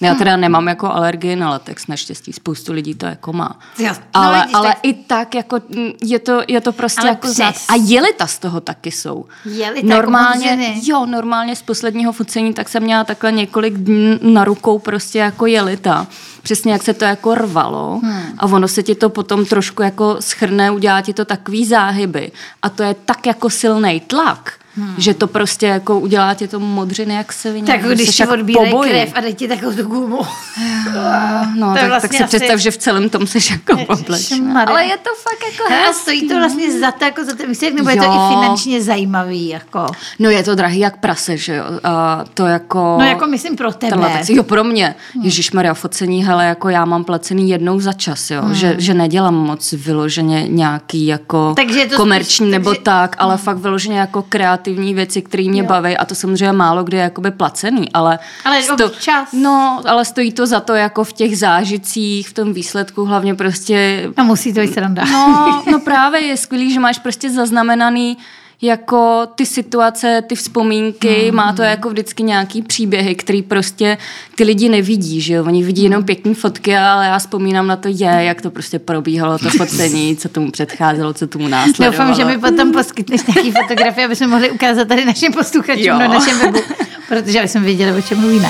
Já 0.00 0.14
teda 0.14 0.36
nemám 0.36 0.68
jako 0.68 0.86
alergii 0.86 1.36
na 1.36 1.50
latex, 1.50 1.86
naštěstí 1.86 2.32
spoustu 2.32 2.72
lidí 2.72 2.94
to 2.94 3.06
jako 3.06 3.32
má. 3.32 3.58
Jo, 3.78 3.88
no 3.88 3.94
ale, 4.14 4.38
vidíš, 4.38 4.54
ale 4.54 4.68
tak- 4.68 4.78
i 4.82 4.94
tak 4.94 5.34
jako 5.34 5.60
mm, 5.76 5.90
je 6.02 6.18
to, 6.18 6.40
je 6.48 6.60
to 6.60 6.72
prostě 6.72 7.00
Ale 7.00 7.10
jako 7.10 7.28
znát. 7.28 7.52
přes. 7.52 7.64
A 7.68 7.74
jelita 7.74 8.26
z 8.26 8.38
toho 8.38 8.60
taky 8.60 8.90
jsou. 8.90 9.24
Jelita 9.44 9.86
jako 9.86 10.02
normálně, 10.02 10.74
jo, 10.82 11.06
normálně 11.06 11.56
z 11.56 11.62
posledního 11.62 12.12
focení, 12.12 12.54
tak 12.54 12.68
jsem 12.68 12.82
měla 12.82 13.04
takhle 13.04 13.32
několik 13.32 13.74
dní 13.74 14.18
na 14.22 14.44
rukou 14.44 14.78
prostě 14.78 15.18
jako 15.18 15.46
jelita. 15.46 16.06
Přesně 16.42 16.72
jak 16.72 16.82
se 16.82 16.94
to 16.94 17.04
jako 17.04 17.34
rvalo 17.34 18.00
hmm. 18.02 18.22
a 18.38 18.46
ono 18.46 18.68
se 18.68 18.82
ti 18.82 18.94
to 18.94 19.08
potom 19.08 19.44
trošku 19.46 19.82
jako 19.82 20.16
schrne, 20.20 20.70
udělá 20.70 21.00
ti 21.00 21.14
to 21.14 21.24
takový 21.24 21.64
záhyby 21.64 22.32
a 22.62 22.68
to 22.68 22.82
je 22.82 22.94
tak 22.94 23.26
jako 23.26 23.50
silný 23.50 24.00
tlak, 24.00 24.52
Hmm. 24.78 24.94
Že 24.98 25.14
to 25.14 25.26
prostě 25.26 25.66
jako 25.66 26.00
udělá 26.00 26.34
tě 26.34 26.48
tomu 26.48 26.66
modřiny 26.66 27.14
jak 27.14 27.32
se 27.32 27.52
vině. 27.52 27.66
Tak 27.66 27.82
když 27.82 28.16
ti 28.16 28.26
odbírají 28.26 28.74
krev 28.82 29.12
a 29.14 29.20
dej 29.20 29.34
ti 29.34 29.48
takovou 29.48 29.72
tu 29.72 29.82
gumu. 29.82 30.18
no, 31.56 31.74
tak, 31.74 31.88
vlastně 31.88 32.00
tak 32.00 32.12
si 32.12 32.24
asi... 32.24 32.36
představ, 32.36 32.60
že 32.60 32.70
v 32.70 32.76
celém 32.76 33.08
tom 33.08 33.26
jsi 33.26 33.38
jako 33.52 33.76
poblečná. 33.86 34.62
Ale 34.62 34.84
je 34.84 34.96
to 34.96 35.10
fakt 35.22 35.52
jako 35.52 35.74
hezký. 35.74 35.90
A 35.90 35.92
stojí 35.92 36.28
to 36.28 36.34
vlastně 36.34 36.80
za 36.80 36.90
to, 36.90 37.04
jako 37.04 37.24
za 37.24 37.34
ten 37.34 37.48
výsledek, 37.48 37.74
nebo 37.74 37.90
jo. 37.90 37.96
je 37.96 38.02
to 38.02 38.08
i 38.08 38.34
finančně 38.34 38.82
zajímavý? 38.82 39.48
Jako? 39.48 39.86
No 40.18 40.30
je 40.30 40.42
to 40.42 40.54
drahý 40.54 40.78
jak 40.78 41.00
prase, 41.00 41.36
že 41.36 41.54
jo. 41.54 41.64
A 41.84 42.24
to 42.34 42.46
jako... 42.46 42.96
No 42.98 43.04
jako 43.04 43.26
myslím 43.26 43.56
pro 43.56 43.72
tebe. 43.72 43.90
Tenhle, 43.90 44.20
jo, 44.28 44.42
pro 44.42 44.64
mě. 44.64 44.94
Hmm. 45.14 45.24
Ježíš 45.24 45.52
Maria, 45.52 45.74
focení, 45.74 46.24
hele, 46.24 46.46
jako 46.46 46.68
já 46.68 46.84
mám 46.84 47.04
placený 47.04 47.50
jednou 47.50 47.80
za 47.80 47.92
čas, 47.92 48.30
jo. 48.30 48.42
Hmm. 48.42 48.54
Že, 48.54 48.74
že 48.78 48.94
nedělám 48.94 49.34
moc 49.34 49.72
vyloženě 49.72 50.46
nějaký 50.48 51.06
jako 51.06 51.54
takže 51.56 51.86
to 51.86 51.96
komerční 51.96 52.46
spíš, 52.46 52.52
nebo 52.52 52.70
takže... 52.70 52.82
tak, 52.82 53.16
ale 53.18 53.34
hmm. 53.34 53.44
fakt 53.44 53.58
vyloženě 53.58 53.98
jako 53.98 54.22
kreativní 54.28 54.67
věci, 54.74 55.22
které 55.22 55.44
mě 55.48 55.60
jo. 55.60 55.66
baví 55.66 55.96
a 55.96 56.04
to 56.04 56.14
samozřejmě 56.14 56.52
málo 56.52 56.84
kdy 56.84 56.96
je 56.96 57.02
jakoby 57.02 57.30
placený, 57.30 57.92
ale... 57.92 58.18
Ale 58.44 58.62
sto... 58.62 58.88
čas. 58.88 59.28
No, 59.32 59.82
ale 59.86 60.04
stojí 60.04 60.32
to 60.32 60.46
za 60.46 60.60
to 60.60 60.74
jako 60.74 61.04
v 61.04 61.12
těch 61.12 61.38
zážitcích, 61.38 62.28
v 62.28 62.32
tom 62.32 62.52
výsledku 62.52 63.04
hlavně 63.04 63.34
prostě... 63.34 64.08
A 64.16 64.22
musí 64.22 64.54
to 64.54 64.60
být 64.60 64.74
sranda. 64.74 65.04
No, 65.04 65.62
no 65.72 65.80
právě 65.80 66.20
je 66.20 66.36
skvělý, 66.36 66.72
že 66.72 66.80
máš 66.80 66.98
prostě 66.98 67.30
zaznamenaný 67.30 68.18
jako 68.62 69.26
ty 69.34 69.46
situace, 69.46 70.22
ty 70.28 70.34
vzpomínky, 70.34 71.28
mm. 71.30 71.36
má 71.36 71.52
to 71.52 71.62
jako 71.62 71.88
vždycky 71.90 72.22
nějaký 72.22 72.62
příběhy, 72.62 73.14
který 73.14 73.42
prostě 73.42 73.98
ty 74.34 74.44
lidi 74.44 74.68
nevidí, 74.68 75.20
že 75.20 75.34
jo, 75.34 75.44
oni 75.44 75.64
vidí 75.64 75.82
jenom 75.82 76.04
pěkné 76.04 76.34
fotky, 76.34 76.76
ale 76.76 77.06
já 77.06 77.18
vzpomínám 77.18 77.66
na 77.66 77.76
to, 77.76 77.88
je, 77.88 78.06
jak 78.06 78.42
to 78.42 78.50
prostě 78.50 78.78
probíhalo, 78.78 79.38
to 79.38 79.50
focení, 79.50 80.16
co 80.16 80.28
tomu 80.28 80.50
předcházelo, 80.50 81.14
co 81.14 81.26
tomu 81.26 81.48
následovalo. 81.48 81.92
Doufám, 81.92 82.14
že 82.14 82.24
mi 82.24 82.38
potom 82.38 82.72
poskytneš 82.72 83.20
nějaký 83.26 83.52
fotografie, 83.52 84.06
aby 84.06 84.16
jsme 84.16 84.26
mohli 84.26 84.50
ukázat 84.50 84.88
tady 84.88 85.04
našim 85.04 85.32
posluchačům 85.32 85.98
na 85.98 86.08
našem 86.08 86.38
webu, 86.38 86.60
protože 87.08 87.42
jsme 87.42 87.60
věděli, 87.60 87.98
o 87.98 88.02
čem 88.02 88.20
mluvíme. 88.20 88.48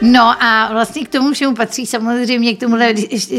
No 0.00 0.42
a 0.42 0.72
vlastně 0.72 1.04
k 1.04 1.08
tomu 1.08 1.32
všemu 1.32 1.54
patří 1.54 1.86
samozřejmě 1.86 2.54
k 2.54 2.60
tomu, 2.60 2.76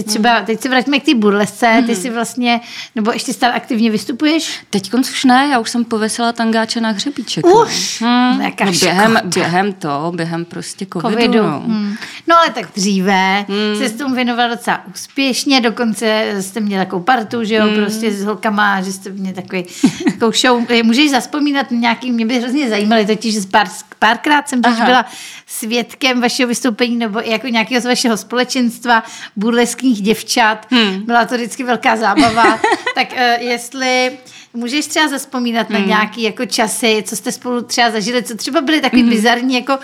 třeba, 0.06 0.42
teď 0.42 0.62
se 0.62 0.70
vrátíme 0.70 1.00
k 1.00 1.06
té 1.06 1.16
burlesce, 1.16 1.84
ty 1.86 1.96
si 1.96 2.10
vlastně, 2.10 2.62
nebo 2.96 3.12
ještě 3.12 3.34
stále 3.34 3.54
aktivně 3.54 3.92
vystupuješ? 3.92 4.60
Teď 4.70 4.94
už 4.94 5.24
ne, 5.24 5.50
já 5.52 5.60
už 5.60 5.70
jsem 5.70 5.86
povesila 5.86 6.32
tangáče 6.32 6.82
na 6.82 6.90
hřebíček. 6.90 7.46
Už? 7.46 8.02
Hmm. 8.02 8.44
No, 8.66 8.72
během, 8.80 9.18
během 9.24 9.74
to, 9.74 10.12
během 10.16 10.46
prostě 10.46 10.86
covidu. 10.94 11.16
covidu. 11.16 11.44
No. 11.44 11.60
Hmm. 11.60 11.96
no 12.28 12.38
ale 12.38 12.50
tak 12.50 12.66
dříve 12.76 13.46
hmm. 13.50 13.78
se 13.78 13.90
s 13.90 13.94
tomu 13.94 14.16
věnovala 14.16 14.50
docela 14.50 14.82
úspěšně, 14.94 15.62
dokonce 15.62 16.36
jste 16.40 16.60
měli 16.60 16.86
takovou 16.86 17.04
partu, 17.04 17.44
že 17.44 17.56
jo, 17.56 17.64
hmm. 17.64 17.76
prostě 17.76 18.12
s 18.12 18.24
holkama, 18.24 18.82
že 18.82 18.92
jste 18.92 19.10
měli 19.10 19.36
takový, 19.36 19.66
takovou 20.06 20.32
show. 20.32 20.64
Můžeš 20.84 21.12
zaspomínat 21.12 21.72
nějaký, 21.72 22.12
mě 22.12 22.26
by 22.26 22.40
hrozně 22.40 22.70
zajímaly, 22.70 23.06
totiž 23.06 23.36
pár, 23.52 23.68
párkrát 24.00 24.50
jsem 24.50 24.62
byla 24.62 25.06
svědkem 25.48 26.22
vašeho 26.22 26.48
vystoupení 26.52 26.96
nebo 26.96 27.20
jako 27.20 27.48
nějakého 27.48 27.82
z 27.82 27.86
vašeho 27.86 28.18
společenstva, 28.18 29.04
burleských 29.36 30.02
děvčat. 30.02 30.68
Hmm. 30.70 31.02
Byla 31.06 31.26
to 31.26 31.36
vždycky 31.36 31.64
velká 31.64 31.98
zábava. 31.98 32.60
tak 32.96 33.12
uh, 33.12 33.44
jestli 33.48 34.18
Můžeš 34.54 34.88
třeba 34.88 35.08
zaspomínat 35.08 35.70
hmm. 35.70 35.82
na 35.82 35.88
nějaké 35.88 36.22
jako 36.22 36.46
časy, 36.46 37.04
co 37.08 37.16
jste 37.16 37.32
spolu 37.32 37.62
třeba 37.62 37.92
zažili, 37.92 38.24
co 38.24 38.38
třeba 38.38 38.62
byly 38.62 38.82
takové 38.82 39.02
hmm. 39.02 39.12
bizarní 39.12 39.56
jako 39.56 39.78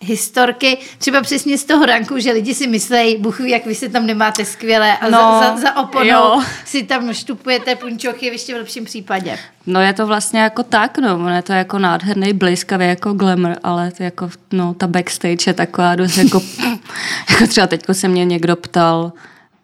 historky, 0.00 0.78
třeba 0.98 1.22
přesně 1.22 1.58
z 1.58 1.64
toho 1.64 1.86
ranku, 1.86 2.18
že 2.18 2.32
lidi 2.32 2.54
si 2.54 2.66
myslejí, 2.66 3.16
ví, 3.16 3.50
jak 3.50 3.66
vy 3.66 3.74
se 3.74 3.88
tam 3.88 4.06
nemáte 4.06 4.44
skvěle 4.44 4.96
a 4.96 5.10
no, 5.10 5.18
za, 5.18 5.40
za, 5.40 5.56
za 5.56 5.76
oponou 5.76 6.10
jo. 6.10 6.42
si 6.64 6.82
tam 6.82 7.14
štupujete 7.14 7.76
punčochy 7.76 8.30
v 8.30 8.32
ještě 8.32 8.54
v 8.54 8.56
lepším 8.56 8.84
případě. 8.84 9.38
No 9.66 9.80
je 9.80 9.92
to 9.92 10.06
vlastně 10.06 10.40
jako 10.40 10.62
tak, 10.62 10.98
no, 10.98 11.28
je 11.28 11.42
to 11.42 11.52
jako 11.52 11.78
nádherný 11.78 12.32
bliskavý 12.32 12.86
jako 12.86 13.12
glamour, 13.12 13.56
ale 13.62 13.92
to 13.92 14.02
jako, 14.02 14.30
no, 14.52 14.74
ta 14.74 14.86
backstage 14.86 15.50
je 15.50 15.54
taková 15.54 15.94
dost 15.94 16.16
jako, 16.16 16.42
jako 17.30 17.46
třeba 17.46 17.66
teďko 17.66 17.94
se 17.94 18.08
mě 18.08 18.24
někdo 18.24 18.56
ptal, 18.56 19.12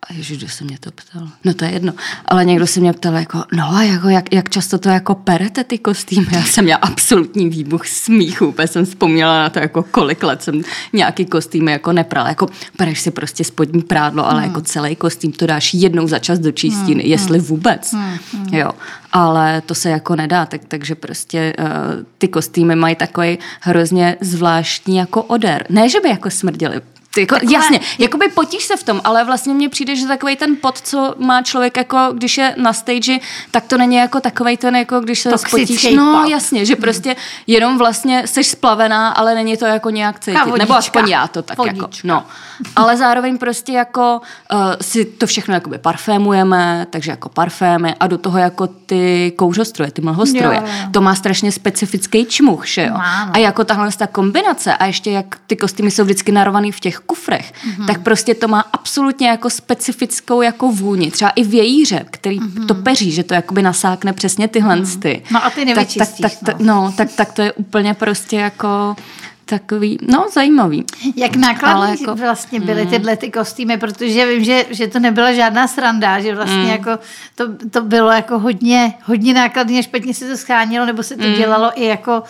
a 0.03 0.13
ježiš, 0.13 0.39
kdo 0.39 0.49
se 0.49 0.65
mě 0.65 0.79
to 0.81 0.91
ptal? 0.91 1.29
No 1.45 1.55
to 1.55 1.65
je 1.65 1.71
jedno. 1.71 1.93
Ale 2.25 2.45
někdo 2.45 2.67
se 2.67 2.81
mě 2.81 2.93
ptal 2.93 3.15
jako, 3.15 3.45
no 3.53 3.75
a 3.75 3.83
jako, 3.83 4.09
jak, 4.09 4.35
jak 4.35 4.49
často 4.49 4.79
to 4.79 4.89
jako 4.89 5.15
perete 5.15 5.65
ty 5.65 5.79
kostýmy? 5.79 6.27
Já 6.33 6.43
jsem 6.43 6.65
měla 6.65 6.81
absolutní 6.83 7.49
výbuch 7.49 7.87
smíchu. 7.87 8.47
Úplně 8.47 8.69
jsem 8.69 8.85
vzpomněla 8.85 9.39
na 9.39 9.51
to, 9.51 9.59
jako 9.59 9.83
kolik 9.83 10.23
let 10.23 10.43
jsem 10.43 10.63
nějaký 10.93 11.27
kostým 11.27 11.69
jako 11.69 11.93
neprala. 11.93 12.29
Jako 12.29 12.47
pereš 12.77 13.01
si 13.01 13.11
prostě 13.11 13.45
spodní 13.45 13.83
prádlo, 13.83 14.27
ale 14.27 14.41
hmm. 14.41 14.51
jako 14.51 14.61
celý 14.61 14.97
kostým 14.97 15.33
to 15.33 15.47
dáš 15.47 15.75
jednou 15.75 16.09
za 16.09 16.19
čas 16.19 16.39
do 16.39 16.53
čistiny, 16.53 17.03
hmm. 17.03 17.11
jestli 17.11 17.39
hmm. 17.39 17.47
vůbec. 17.47 17.93
Hmm. 17.93 18.19
Hmm. 18.33 18.55
Jo. 18.55 18.71
Ale 19.13 19.61
to 19.61 19.75
se 19.75 19.91
jako 19.91 20.17
nedá, 20.17 20.47
tak, 20.47 20.61
takže 20.69 20.95
prostě 20.95 21.53
uh, 21.59 21.67
ty 22.19 22.29
kostýmy 22.29 22.77
mají 22.77 22.97
takový 22.97 23.39
hrozně 23.61 24.17
zvláštní 24.21 24.97
jako 24.97 25.23
odér. 25.23 25.67
Ne, 25.69 25.89
že 25.89 26.01
by 26.01 26.09
jako 26.09 26.31
smrděli, 26.31 26.81
jako, 27.21 27.35
Takové... 27.35 27.53
Jasně, 27.53 27.81
jakoby 27.99 28.29
potíž 28.29 28.65
se 28.65 28.77
v 28.77 28.83
tom, 28.83 29.01
ale 29.05 29.25
vlastně 29.25 29.55
mně 29.55 29.69
přijde, 29.69 29.97
že 29.97 30.07
takový 30.07 30.37
ten 30.37 30.57
pot, 30.57 30.81
co 30.81 31.15
má 31.19 31.43
člověk, 31.43 31.77
jako 31.77 31.99
když 32.15 32.39
je 32.39 32.55
na 32.57 32.73
stage, 32.73 33.19
tak 33.51 33.65
to 33.67 33.79
není 33.79 33.97
jako 33.97 34.21
takový 34.21 34.57
ten, 34.57 34.77
jako 34.77 35.01
když 35.01 35.21
se 35.21 35.39
spotíš. 35.39 35.89
No 35.97 36.21
pot. 36.23 36.31
jasně, 36.31 36.65
že 36.67 36.77
prostě 36.77 37.17
jenom 37.47 37.79
vlastně 37.79 38.27
jsi 38.27 38.45
splavená, 38.45 39.09
ale 39.09 39.35
není 39.35 39.57
to 39.57 39.67
jako 39.67 39.91
nějak 39.91 40.21
cítit. 40.21 40.57
Nebo 40.59 40.75
aspoň 40.75 41.09
já 41.09 41.29
to 41.29 41.43
tak 41.43 41.59
Vodička. 41.59 41.87
jako. 41.87 41.91
No. 42.05 42.25
Ale 42.77 42.97
zároveň 42.97 43.39
prostě 43.39 43.73
jako 43.73 44.21
uh, 44.53 44.59
si 44.81 45.05
to 45.05 45.27
všechno 45.27 45.55
jakoby 45.55 45.79
parfémujeme, 45.79 46.87
takže 46.91 47.11
jako 47.11 47.29
parfémy 47.29 47.95
a 48.01 48.07
do 48.07 48.19
toho 48.19 48.39
jako 48.39 48.67
ty 48.67 49.33
kouřostroje, 49.37 49.91
ty 49.91 50.03
mlhostroje. 50.03 50.57
Jo, 50.57 50.63
jo. 50.67 50.89
To 50.93 51.01
má 51.01 51.15
strašně 51.15 51.53
specifický 51.53 52.25
čmuch, 52.25 52.67
že 52.67 52.83
jo. 52.83 52.93
Má, 52.93 53.31
A 53.33 53.39
jako 53.39 53.65
tahle 53.65 53.91
ta 53.99 54.07
kombinace 54.07 54.75
a 54.75 54.87
ještě 54.87 55.11
jak 55.11 55.37
ty 55.47 55.57
kostýmy 55.57 55.91
jsou 55.91 56.05
vždycky 56.05 56.33
narovaný 56.33 56.73
v 56.73 56.81
těch 56.81 56.99
těch 56.99 57.01
kufrech, 57.09 57.53
mm-hmm. 57.53 57.87
tak 57.87 58.03
prostě 58.03 58.35
to 58.35 58.49
má 58.49 58.61
absolutně 58.61 59.29
jako 59.29 59.51
specifickou 59.51 60.43
jako 60.43 60.73
vůni. 60.73 61.11
Třeba 61.11 61.31
i 61.31 61.45
vějíře, 61.45 62.05
který 62.11 62.41
mm-hmm. 62.41 62.67
to 62.67 62.75
peří, 62.75 63.13
že 63.13 63.25
to 63.25 63.35
jakoby 63.35 63.63
nasákne 63.63 64.13
přesně 64.13 64.49
tyhle 64.49 64.77
mm-hmm. 64.77 65.01
ty. 65.01 65.23
No 65.31 65.45
a 65.45 65.51
ty 65.51 65.65
nevyčistíš. 65.65 66.21
Tak, 66.21 66.33
tak, 66.33 66.41
tak, 66.45 66.61
no. 66.61 66.75
no, 66.75 66.93
tak, 66.97 67.09
tak 67.13 67.33
to 67.33 67.43
je 67.43 67.53
úplně 67.53 67.95
prostě 67.95 68.37
jako 68.37 68.97
takový, 69.49 69.99
no 70.09 70.27
zajímavý. 70.33 70.85
Jak 71.17 71.37
nákladní 71.37 72.01
jako, 72.01 72.15
vlastně 72.15 72.61
byly 72.61 72.85
mm. 72.85 72.91
tyhle 72.91 73.17
ty 73.17 73.31
kostýmy, 73.31 73.77
protože 73.77 74.27
vím, 74.27 74.45
že, 74.45 74.65
že 74.71 74.87
to 74.89 74.99
nebyla 74.99 75.33
žádná 75.33 75.69
sranda, 75.69 76.21
že 76.21 76.35
vlastně 76.35 76.57
mm. 76.57 76.69
jako 76.69 76.91
to, 77.35 77.45
to 77.71 77.81
bylo 77.83 78.11
jako 78.11 78.39
hodně, 78.39 78.95
hodně 79.05 79.35
nákladně, 79.35 79.83
špatně 79.83 80.15
se 80.15 80.29
to 80.29 80.37
schánilo, 80.37 80.87
nebo 80.87 81.03
se 81.03 81.17
to 81.17 81.25
mm. 81.25 81.35
dělalo 81.35 81.71
i 81.75 81.85
jako 81.85 82.23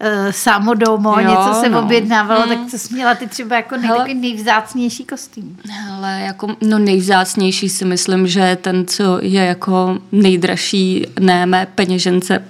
uh, 0.00 0.30
samodomo, 0.30 1.20
jo, 1.20 1.28
něco 1.28 1.60
se 1.60 1.68
no. 1.68 1.82
objednávalo, 1.82 2.46
mm. 2.46 2.48
tak 2.48 2.70
co 2.70 2.78
jsi 2.78 2.94
měla 2.94 3.14
ty 3.14 3.26
třeba 3.26 3.56
jako 3.56 3.76
nej, 3.76 3.86
Hele, 3.86 4.14
nejvzácnější 4.14 5.04
kostým? 5.04 5.58
Ale 5.92 6.20
jako, 6.20 6.56
no 6.60 6.78
nejvzácnější 6.78 7.68
si 7.68 7.84
myslím, 7.84 8.26
že 8.26 8.58
ten, 8.60 8.86
co 8.86 9.18
je 9.22 9.44
jako 9.44 9.98
nejdražší, 10.12 11.06
ne 11.20 11.46
mé 11.46 11.66
peněžence, 11.66 12.44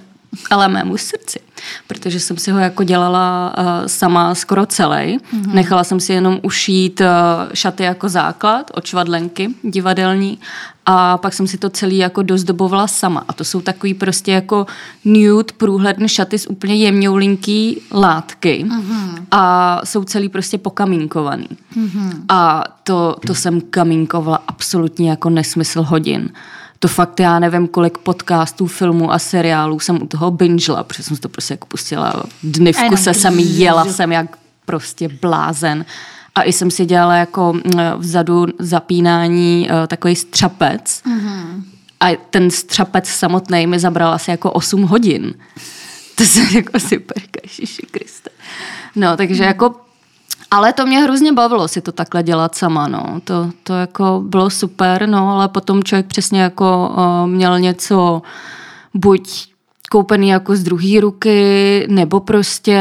ale 0.49 0.67
mému 0.67 0.97
srdci 0.97 1.39
protože 1.87 2.19
jsem 2.19 2.37
si 2.37 2.51
ho 2.51 2.59
jako 2.59 2.83
dělala 2.83 3.53
uh, 3.57 3.65
sama 3.87 4.35
skoro 4.35 4.65
celý. 4.65 5.17
Mm-hmm. 5.17 5.53
Nechala 5.53 5.83
jsem 5.83 5.99
si 5.99 6.13
jenom 6.13 6.39
ušít 6.41 7.01
uh, 7.01 7.07
šaty 7.53 7.83
jako 7.83 8.09
základ 8.09 8.71
od 8.73 8.85
švadlenky 8.85 9.49
divadelní 9.63 10.39
a 10.85 11.17
pak 11.17 11.33
jsem 11.33 11.47
si 11.47 11.57
to 11.57 11.69
celý 11.69 11.97
jako 11.97 12.21
dozdobovala 12.21 12.87
sama. 12.87 13.23
A 13.27 13.33
to 13.33 13.43
jsou 13.43 13.61
takový 13.61 13.93
prostě 13.93 14.31
jako 14.31 14.65
nude 15.05 15.53
průhledné 15.57 16.09
šaty 16.09 16.39
z 16.39 16.47
úplně 16.47 16.75
jemňoulinký 16.75 17.81
látky 17.91 18.65
mm-hmm. 18.67 19.25
a 19.31 19.81
jsou 19.83 20.03
celý 20.03 20.29
prostě 20.29 20.57
pokamínkovaný. 20.57 21.47
Mm-hmm. 21.77 22.11
A 22.29 22.63
to, 22.83 23.15
to 23.27 23.35
jsem 23.35 23.61
kamínkovala 23.61 24.39
absolutně 24.47 25.09
jako 25.09 25.29
nesmysl 25.29 25.83
hodin 25.83 26.29
to 26.81 26.87
fakt 26.87 27.19
já 27.19 27.39
nevím, 27.39 27.67
kolik 27.67 27.97
podcastů, 27.97 28.67
filmů 28.67 29.13
a 29.13 29.19
seriálů 29.19 29.79
jsem 29.79 30.01
u 30.01 30.07
toho 30.07 30.31
bingela, 30.31 30.83
protože 30.83 31.03
jsem 31.03 31.17
to 31.17 31.29
prostě 31.29 31.53
jako 31.53 31.67
pustila 31.67 32.23
dny 32.43 32.73
v 32.73 32.77
kuse, 32.89 33.13
jsem 33.13 33.39
jela 33.39 33.85
jsem 33.85 34.11
jak 34.11 34.37
prostě 34.65 35.09
blázen. 35.21 35.85
A 36.35 36.43
i 36.43 36.53
jsem 36.53 36.71
si 36.71 36.85
dělala 36.85 37.15
jako 37.15 37.53
vzadu 37.97 38.45
zapínání 38.59 39.69
uh, 39.71 39.87
takový 39.87 40.15
střapec. 40.15 41.01
Mm-hmm. 41.05 41.63
A 41.99 42.17
ten 42.29 42.51
střapec 42.51 43.07
samotný 43.07 43.67
mi 43.67 43.79
zabral 43.79 44.13
asi 44.13 44.31
jako 44.31 44.51
8 44.51 44.83
hodin. 44.83 45.33
To 46.15 46.27
se 46.27 46.39
jako 46.55 46.79
super, 46.79 47.17
Ježiši 47.43 47.81
Kriste. 47.91 48.29
No, 48.95 49.17
takže 49.17 49.43
mm. 49.43 49.47
jako 49.47 49.75
ale 50.51 50.73
to 50.73 50.85
mě 50.85 50.99
hrozně 50.99 51.33
bavilo 51.33 51.67
si 51.67 51.81
to 51.81 51.91
takhle 51.91 52.23
dělat 52.23 52.55
sama, 52.55 52.87
no. 52.87 53.21
To, 53.23 53.51
to 53.63 53.73
jako 53.73 54.21
bylo 54.25 54.49
super, 54.49 55.09
no, 55.09 55.29
ale 55.29 55.47
potom 55.47 55.83
člověk 55.83 56.05
přesně 56.07 56.41
jako 56.41 56.93
uh, 56.97 57.29
měl 57.29 57.59
něco 57.59 58.21
buď 58.93 59.50
koupený 59.91 60.29
jako 60.29 60.55
z 60.55 60.63
druhé 60.63 60.99
ruky, 61.01 61.87
nebo 61.89 62.19
prostě 62.19 62.79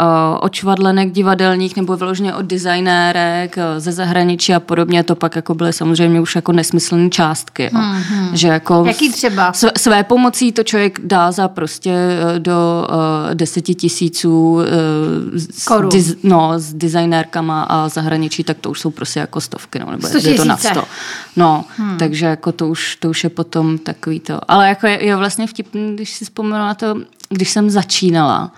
uh, 0.00 0.06
od 0.40 0.54
švadlenek 0.54 1.12
divadelních, 1.12 1.76
nebo 1.76 1.96
vyloženě 1.96 2.34
od 2.34 2.46
designérek 2.46 3.56
uh, 3.56 3.62
ze 3.78 3.92
zahraničí 3.92 4.54
a 4.54 4.60
podobně, 4.60 5.02
to 5.02 5.14
pak 5.14 5.36
jako 5.36 5.54
byly 5.54 5.72
samozřejmě 5.72 6.20
už 6.20 6.36
jako 6.36 6.52
nesmyslné 6.52 7.10
částky. 7.10 7.70
Mm-hmm. 7.72 8.32
Že 8.32 8.48
jako 8.48 8.84
Jaký 8.86 9.12
třeba? 9.12 9.52
Své, 9.52 9.70
své 9.76 10.04
pomocí 10.04 10.52
to 10.52 10.62
člověk 10.62 11.00
dá 11.04 11.32
za 11.32 11.48
prostě 11.48 11.94
do 12.38 12.86
uh, 12.88 13.34
deseti 13.34 13.74
tisíců 13.74 14.52
uh, 14.52 14.62
s, 15.34 16.16
no, 16.22 16.52
s 16.56 16.72
designérkama 16.72 17.62
a 17.62 17.88
zahraničí, 17.88 18.44
tak 18.44 18.56
to 18.60 18.70
už 18.70 18.80
jsou 18.80 18.90
prostě 18.90 19.20
jako 19.20 19.40
stovky, 19.40 19.78
no, 19.78 19.90
nebo 19.90 20.06
100 20.06 20.18
je 20.28 20.34
to 20.34 20.44
na 20.44 20.56
sto. 20.56 20.84
No, 21.36 21.64
hmm. 21.76 21.98
takže 21.98 22.26
jako 22.26 22.52
to 22.52 22.68
už, 22.68 22.96
to 22.96 23.10
už 23.10 23.24
je 23.24 23.30
potom 23.30 23.78
takový 23.78 24.20
to. 24.20 24.38
Ale 24.48 24.68
jako 24.68 24.86
je, 24.86 25.04
je 25.04 25.16
vlastně 25.16 25.46
vtipný, 25.46 25.94
když 25.94 26.10
si 26.10 26.24
vzpomenu 26.52 26.66
na 26.66 26.74
to, 26.74 26.94
když 27.28 27.50
jsem 27.50 27.70
začínala, 27.70 28.52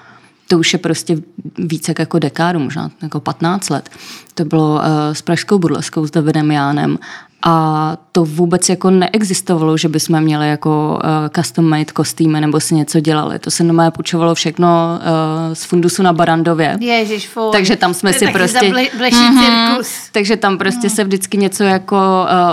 to 0.49 0.59
už 0.59 0.73
je 0.73 0.79
prostě 0.79 1.17
více 1.59 1.91
jak 1.91 1.99
jako 1.99 2.19
dekádu, 2.19 2.59
možná 2.59 2.91
jako 3.03 3.21
15 3.21 3.71
let. 3.71 3.91
To 4.35 4.45
bylo 4.45 4.75
uh, 4.75 4.81
s 5.13 5.23
Pražskou 5.23 5.59
burleskou, 5.59 6.07
s 6.07 6.11
Davidem 6.11 6.51
Jánem 6.51 6.99
a 7.47 7.97
to 8.13 8.25
vůbec 8.25 8.69
jako 8.69 8.91
neexistovalo, 8.91 9.77
že 9.77 9.89
bychom 9.89 10.21
měli 10.21 10.49
jako 10.49 10.99
uh, 11.05 11.29
custom 11.29 11.65
made 11.65 11.85
kostýmy 11.85 12.41
nebo 12.41 12.61
si 12.61 12.75
něco 12.75 13.01
dělali. 13.01 13.39
To 13.39 13.51
se 13.51 13.65
normálně 13.65 13.91
půjčovalo 13.91 14.35
všechno 14.35 14.99
uh, 14.99 15.55
z 15.55 15.65
fundusu 15.65 16.03
na 16.03 16.13
Barandově. 16.13 16.77
Ježiš, 16.81 17.29
fuj. 17.29 17.53
Takže 17.53 17.77
tam 17.77 17.95
jsme 17.95 18.13
To 18.13 18.19
si 18.19 18.27
prostě... 18.27 18.73
Mhm. 19.11 19.45
cirkus. 19.45 19.95
Takže 20.13 20.37
tam 20.37 20.59
prostě 20.59 20.91
se 20.91 21.05
vždycky 21.05 21.37
něco 21.37 21.65
jako 21.65 21.97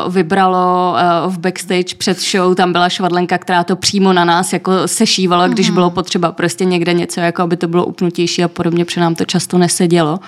uh, 0.05 0.13
vybralo 0.13 0.95
uh, 1.25 1.33
v 1.33 1.39
backstage 1.39 1.95
před 1.97 2.21
show, 2.21 2.55
tam 2.55 2.71
byla 2.71 2.89
švadlenka, 2.89 3.37
která 3.37 3.63
to 3.63 3.75
přímo 3.75 4.13
na 4.13 4.25
nás 4.25 4.53
jako 4.53 4.71
sešívala, 4.85 5.47
když 5.47 5.69
bylo 5.69 5.89
potřeba 5.89 6.31
prostě 6.31 6.65
někde 6.65 6.93
něco, 6.93 7.19
jako 7.19 7.41
aby 7.41 7.57
to 7.57 7.67
bylo 7.67 7.85
upnutější 7.85 8.43
a 8.43 8.47
podobně, 8.47 8.85
protože 8.85 9.01
nám 9.01 9.15
to 9.15 9.25
často 9.25 9.57
nesedělo. 9.57 10.19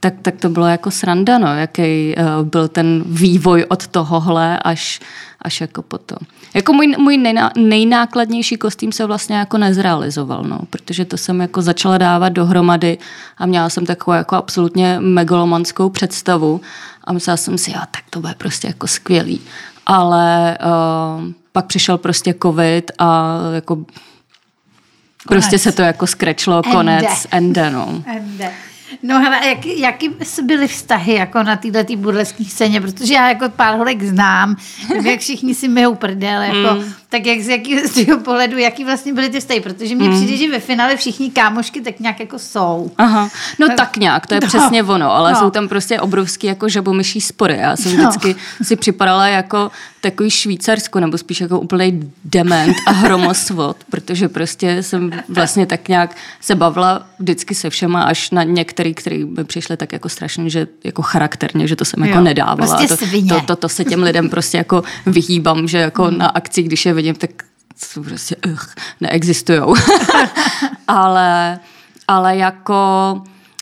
Tak, 0.00 0.14
tak 0.22 0.34
to 0.36 0.48
bylo 0.48 0.66
jako 0.66 0.90
sranda, 0.90 1.38
no, 1.38 1.46
jaký 1.58 2.14
uh, 2.16 2.46
byl 2.46 2.68
ten 2.68 3.04
vývoj 3.06 3.64
od 3.68 3.86
tohohle 3.86 4.58
až, 4.58 5.00
až 5.42 5.60
jako 5.60 5.82
po 5.82 5.98
to. 5.98 6.16
Jako 6.54 6.72
můj, 6.72 6.94
můj 6.98 7.16
nejná, 7.16 7.50
nejnákladnější 7.56 8.56
kostým 8.56 8.92
se 8.92 9.06
vlastně 9.06 9.36
jako 9.36 9.58
nezrealizoval, 9.58 10.42
no, 10.42 10.58
protože 10.70 11.04
to 11.04 11.16
jsem 11.16 11.40
jako 11.40 11.62
začala 11.62 11.98
dávat 11.98 12.28
dohromady 12.28 12.98
a 13.38 13.46
měla 13.46 13.68
jsem 13.68 13.86
takovou 13.86 14.14
jako 14.14 14.36
absolutně 14.36 14.96
megalomanskou 15.00 15.90
představu 15.90 16.60
a 17.04 17.12
myslela 17.12 17.36
jsem 17.36 17.58
si, 17.58 17.70
jo, 17.70 17.80
tak 17.90 18.02
to 18.10 18.20
bude 18.20 18.34
prostě 18.38 18.68
jako 18.68 18.86
skvělý. 18.86 19.40
Ale 19.86 20.58
uh, 20.60 21.24
pak 21.52 21.66
přišel 21.66 21.98
prostě 21.98 22.34
covid 22.42 22.90
a 22.98 23.38
jako 23.54 23.78
prostě 25.28 25.58
se 25.58 25.72
to 25.72 25.82
jako 25.82 26.06
skrečlo, 26.06 26.62
konec, 26.62 27.26
ende, 27.30 27.70
no. 27.70 28.02
Ende. 28.06 28.52
No 29.02 29.20
hele, 29.20 29.40
a 29.40 29.44
jak, 29.44 29.66
jaký 29.66 30.10
byly 30.42 30.68
vztahy 30.68 31.14
jako 31.14 31.42
na 31.42 31.56
této 31.56 31.84
tý 31.84 31.96
burleské 31.96 32.44
scéně, 32.44 32.80
protože 32.80 33.14
já 33.14 33.28
jako 33.28 33.48
pár 33.48 33.76
holek 33.78 34.02
znám, 34.02 34.56
jak 35.04 35.20
všichni 35.20 35.54
si 35.54 35.68
myjou 35.68 35.94
prdel, 35.94 36.42
jako, 36.42 36.74
mm. 36.74 36.92
tak 37.08 37.26
jak 37.26 37.40
z 37.40 37.48
jakého 37.48 38.18
pohledu, 38.24 38.58
jaký 38.58 38.84
vlastně 38.84 39.12
byly 39.14 39.28
ty 39.28 39.40
vztahy, 39.40 39.60
protože 39.60 39.94
mně 39.94 40.08
mm. 40.08 40.16
přijde, 40.16 40.36
že 40.36 40.50
ve 40.50 40.60
finále 40.60 40.96
všichni 40.96 41.30
kámošky 41.30 41.80
tak 41.80 42.00
nějak 42.00 42.20
jako 42.20 42.38
jsou. 42.38 42.90
Aha, 42.98 43.28
no 43.58 43.68
tak 43.76 43.96
nějak, 43.96 44.26
to 44.26 44.34
je 44.34 44.40
No. 44.40 44.46
přesně 44.46 44.82
ono, 44.82 45.12
ale 45.12 45.32
No. 45.32 45.38
jsou 45.38 45.50
tam 45.50 45.68
prostě 45.68 46.00
obrovský 46.00 46.46
jako 46.46 46.68
žabomyší 46.68 47.20
spory. 47.20 47.56
Já 47.60 47.76
jsem 47.76 47.96
No. 47.96 48.02
vždycky 48.08 48.34
si 48.62 48.76
připadala 48.76 49.28
jako 49.28 49.70
takový 50.10 50.30
Švýcarsko, 50.30 51.00
nebo 51.00 51.18
spíš 51.18 51.40
jako 51.40 51.60
úplný 51.60 52.12
dement 52.24 52.76
a 52.86 52.90
hromosvod, 52.90 53.76
protože 53.90 54.28
prostě 54.28 54.82
jsem 54.82 55.10
vlastně 55.28 55.66
tak 55.66 55.88
nějak 55.88 56.16
se 56.40 56.54
bavila 56.54 57.06
vždycky 57.18 57.54
se 57.54 57.70
všema, 57.70 58.02
až 58.02 58.30
na 58.30 58.42
některý, 58.42 58.94
který 58.94 59.24
by 59.24 59.44
přišli 59.44 59.76
tak 59.76 59.92
jako 59.92 60.08
strašně, 60.08 60.50
že 60.50 60.66
jako 60.84 61.02
charakterně, 61.02 61.66
že 61.66 61.76
to 61.76 61.84
jsem 61.84 62.02
jako 62.02 62.18
Jo, 62.18 62.24
nedávala. 62.24 62.76
prostě 62.76 62.88
to, 62.88 62.96
to, 63.28 63.40
to, 63.46 63.56
to, 63.56 63.68
se 63.68 63.84
těm 63.84 64.02
lidem 64.02 64.30
prostě 64.30 64.58
jako 64.58 64.82
vyhýbám, 65.06 65.68
že 65.68 65.78
jako 65.78 66.10
na 66.10 66.26
akci, 66.26 66.62
když 66.62 66.86
je 66.86 66.94
vidím, 66.94 67.14
tak 67.14 67.30
prostě 68.04 68.36
uh, 68.46 68.58
neexistujou. 69.00 69.74
ale, 70.88 71.58
ale 72.08 72.36
jako, 72.36 72.74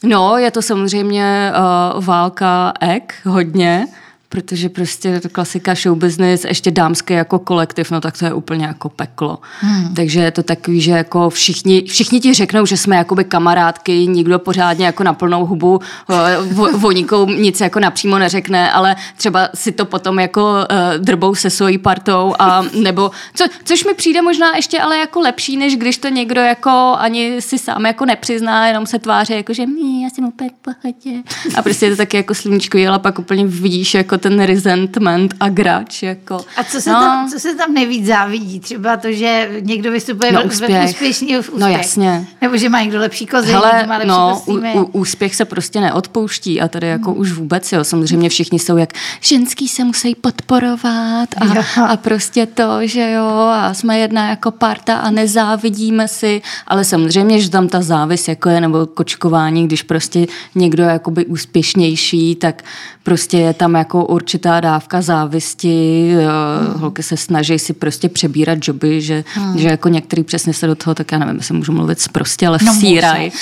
no, 0.04 0.38
je 0.38 0.50
to 0.50 0.62
samozřejmě 0.62 1.52
uh, 1.96 2.04
válka 2.04 2.72
ek 2.80 3.14
hodně, 3.24 3.86
protože 4.34 4.68
prostě 4.68 5.20
to 5.20 5.28
klasika 5.28 5.74
show 5.74 5.98
business, 5.98 6.44
ještě 6.44 6.70
dámské 6.70 7.14
jako 7.14 7.38
kolektiv, 7.38 7.90
no 7.90 8.00
tak 8.00 8.18
to 8.18 8.24
je 8.24 8.34
úplně 8.34 8.66
jako 8.66 8.88
peklo. 8.88 9.38
Hmm. 9.60 9.94
Takže 9.94 10.20
je 10.20 10.30
to 10.30 10.42
takový, 10.42 10.80
že 10.80 10.90
jako 10.90 11.30
všichni, 11.30 11.82
všichni 11.82 12.20
ti 12.20 12.34
řeknou, 12.34 12.66
že 12.66 12.76
jsme 12.76 12.96
jakoby 12.96 13.24
kamarádky, 13.24 14.06
nikdo 14.06 14.38
pořádně 14.38 14.86
jako 14.86 15.04
na 15.04 15.12
plnou 15.12 15.46
hubu 15.46 15.80
eh, 16.10 16.14
vo- 16.52 16.78
vonikou 16.78 17.26
nic 17.26 17.60
jako 17.60 17.80
napřímo 17.80 18.18
neřekne, 18.18 18.72
ale 18.72 18.96
třeba 19.16 19.48
si 19.54 19.72
to 19.72 19.84
potom 19.84 20.18
jako 20.18 20.52
uh, 20.52 21.04
drbou 21.04 21.34
se 21.34 21.50
svojí 21.50 21.78
partou 21.78 22.34
a 22.38 22.62
nebo, 22.82 23.10
co, 23.34 23.44
což 23.64 23.84
mi 23.84 23.94
přijde 23.94 24.22
možná 24.22 24.56
ještě 24.56 24.80
ale 24.80 24.98
jako 24.98 25.20
lepší, 25.20 25.56
než 25.56 25.76
když 25.76 25.98
to 25.98 26.08
někdo 26.08 26.40
jako 26.40 26.94
ani 26.98 27.40
si 27.40 27.58
sám 27.58 27.86
jako 27.86 28.04
nepřizná, 28.04 28.66
jenom 28.66 28.86
se 28.86 28.98
tváří 28.98 29.32
jako, 29.32 29.54
že 29.54 29.62
já 30.02 30.10
jsem 30.10 30.24
úplně 30.24 30.50
v 30.50 30.72
pohodě. 30.72 31.22
A 31.54 31.62
prostě 31.62 31.86
je 31.86 31.90
to 31.90 31.96
taky 31.96 32.16
jako 32.16 32.34
sluníčko, 32.34 32.78
ale 32.88 32.98
pak 32.98 33.18
úplně 33.18 33.46
vidíš 33.46 33.94
jako 33.94 34.23
ten 34.28 34.40
resentment 34.42 35.34
a 35.40 35.48
grač. 35.48 36.02
Jako. 36.02 36.40
A 36.56 36.64
co 36.64 36.80
se, 36.80 36.90
no, 36.92 37.00
tam, 37.00 37.28
co 37.28 37.38
se 37.40 37.54
tam 37.54 37.74
nejvíc 37.74 38.06
závidí? 38.06 38.60
Třeba 38.60 38.96
to, 38.96 39.12
že 39.12 39.48
někdo 39.60 39.90
vystupuje 39.92 40.32
No, 40.32 40.42
úspěch. 40.44 40.84
úspěšný 40.90 41.38
úspěch. 41.38 41.58
No, 41.60 41.66
jasně. 41.68 42.26
Nebo 42.40 42.56
že 42.56 42.68
má 42.68 42.80
někdo 42.82 42.98
lepší 42.98 43.26
kozy, 43.26 43.52
Hele, 43.52 43.86
má 43.86 43.94
lepší 43.96 44.08
no, 44.08 44.30
u, 44.30 44.34
kostýmy. 44.34 44.72
u, 44.74 44.84
úspěch 44.84 45.34
se 45.34 45.44
prostě 45.44 45.80
neodpouští 45.80 46.60
a 46.60 46.68
tady 46.68 46.86
jako 46.88 47.12
už 47.12 47.32
vůbec, 47.32 47.72
jo. 47.72 47.84
Samozřejmě 47.84 48.28
všichni 48.28 48.58
jsou 48.58 48.76
jak 48.76 48.92
ženský 49.20 49.68
se 49.68 49.84
musí 49.84 50.14
podporovat 50.14 51.28
a, 51.36 51.44
Jo. 51.44 51.62
a 51.88 51.96
prostě 51.96 52.46
to, 52.46 52.78
že 52.82 53.10
jo, 53.10 53.26
a 53.52 53.74
jsme 53.74 53.98
jedna 53.98 54.28
jako 54.28 54.50
parta 54.50 54.96
a 54.96 55.10
nezávidíme 55.10 56.08
si, 56.08 56.42
ale 56.66 56.84
samozřejmě, 56.84 57.40
že 57.40 57.50
tam 57.50 57.68
ta 57.68 57.82
závis 57.82 58.28
jako 58.28 58.48
je, 58.48 58.60
nebo 58.60 58.86
kočkování, 58.86 59.66
když 59.66 59.82
prostě 59.82 60.26
někdo 60.54 60.82
je 60.82 60.88
jakoby 60.88 61.26
úspěšnější, 61.26 62.34
tak 62.34 62.62
prostě 63.04 63.38
je 63.38 63.54
tam 63.54 63.74
jako 63.74 64.04
určitá 64.06 64.60
dávka 64.60 65.02
závisti, 65.02 66.10
hmm. 66.14 66.80
holky 66.80 67.02
se 67.02 67.16
snaží 67.16 67.58
si 67.58 67.72
prostě 67.72 68.08
přebírat 68.08 68.58
joby, 68.62 69.00
že, 69.00 69.24
hmm. 69.34 69.58
že 69.58 69.68
jako 69.68 69.88
některý 69.88 70.22
přesně 70.24 70.52
se 70.54 70.66
do 70.66 70.74
toho, 70.74 70.94
tak 70.94 71.12
já 71.12 71.18
nevím, 71.18 71.36
jestli 71.36 71.54
můžu 71.54 71.72
mluvit 71.72 71.98
prostě, 72.12 72.46
ale 72.46 72.58
No, 72.64 72.72
vsíraj. 72.72 73.30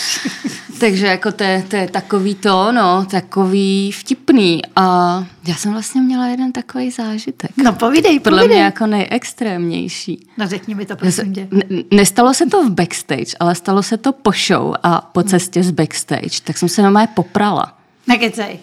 Takže 0.81 1.07
jako 1.07 1.33
to 1.33 1.45
je, 1.45 1.65
to 1.69 1.77
je 1.77 1.89
takový 1.89 2.35
to, 2.35 2.73
no, 2.73 3.07
takový 3.11 3.93
vtipný. 3.93 4.63
A 4.77 5.25
já 5.47 5.55
jsem 5.55 5.73
vlastně 5.73 6.01
měla 6.01 6.27
jeden 6.27 6.53
takový 6.53 6.91
zážitek. 6.91 7.51
No 7.65 7.73
povídej, 7.73 8.21
Podle 8.21 8.39
povídej. 8.39 8.57
mě 8.57 8.65
jako 8.65 8.87
nejextrémnější. 8.87 10.27
No 10.39 10.47
řekni 10.49 10.75
mi 10.75 10.87
to, 10.87 10.97
prosím 10.97 11.35
tě. 11.35 11.49
n- 11.53 11.83
Nestalo 11.91 12.35
se 12.35 12.47
to 12.47 12.65
v 12.65 12.71
backstage, 12.71 13.37
ale 13.41 13.55
stalo 13.55 13.83
se 13.83 13.97
to 13.97 14.13
po 14.13 14.33
show 14.47 14.75
a 14.83 15.01
po 15.13 15.23
cestě 15.23 15.63
z 15.63 15.71
backstage. 15.71 16.41
Tak 16.45 16.59
jsem 16.59 16.69
se 16.69 16.83
normálně 16.83 17.09
poprala. 17.15 17.79
Nekecej. 18.07 18.59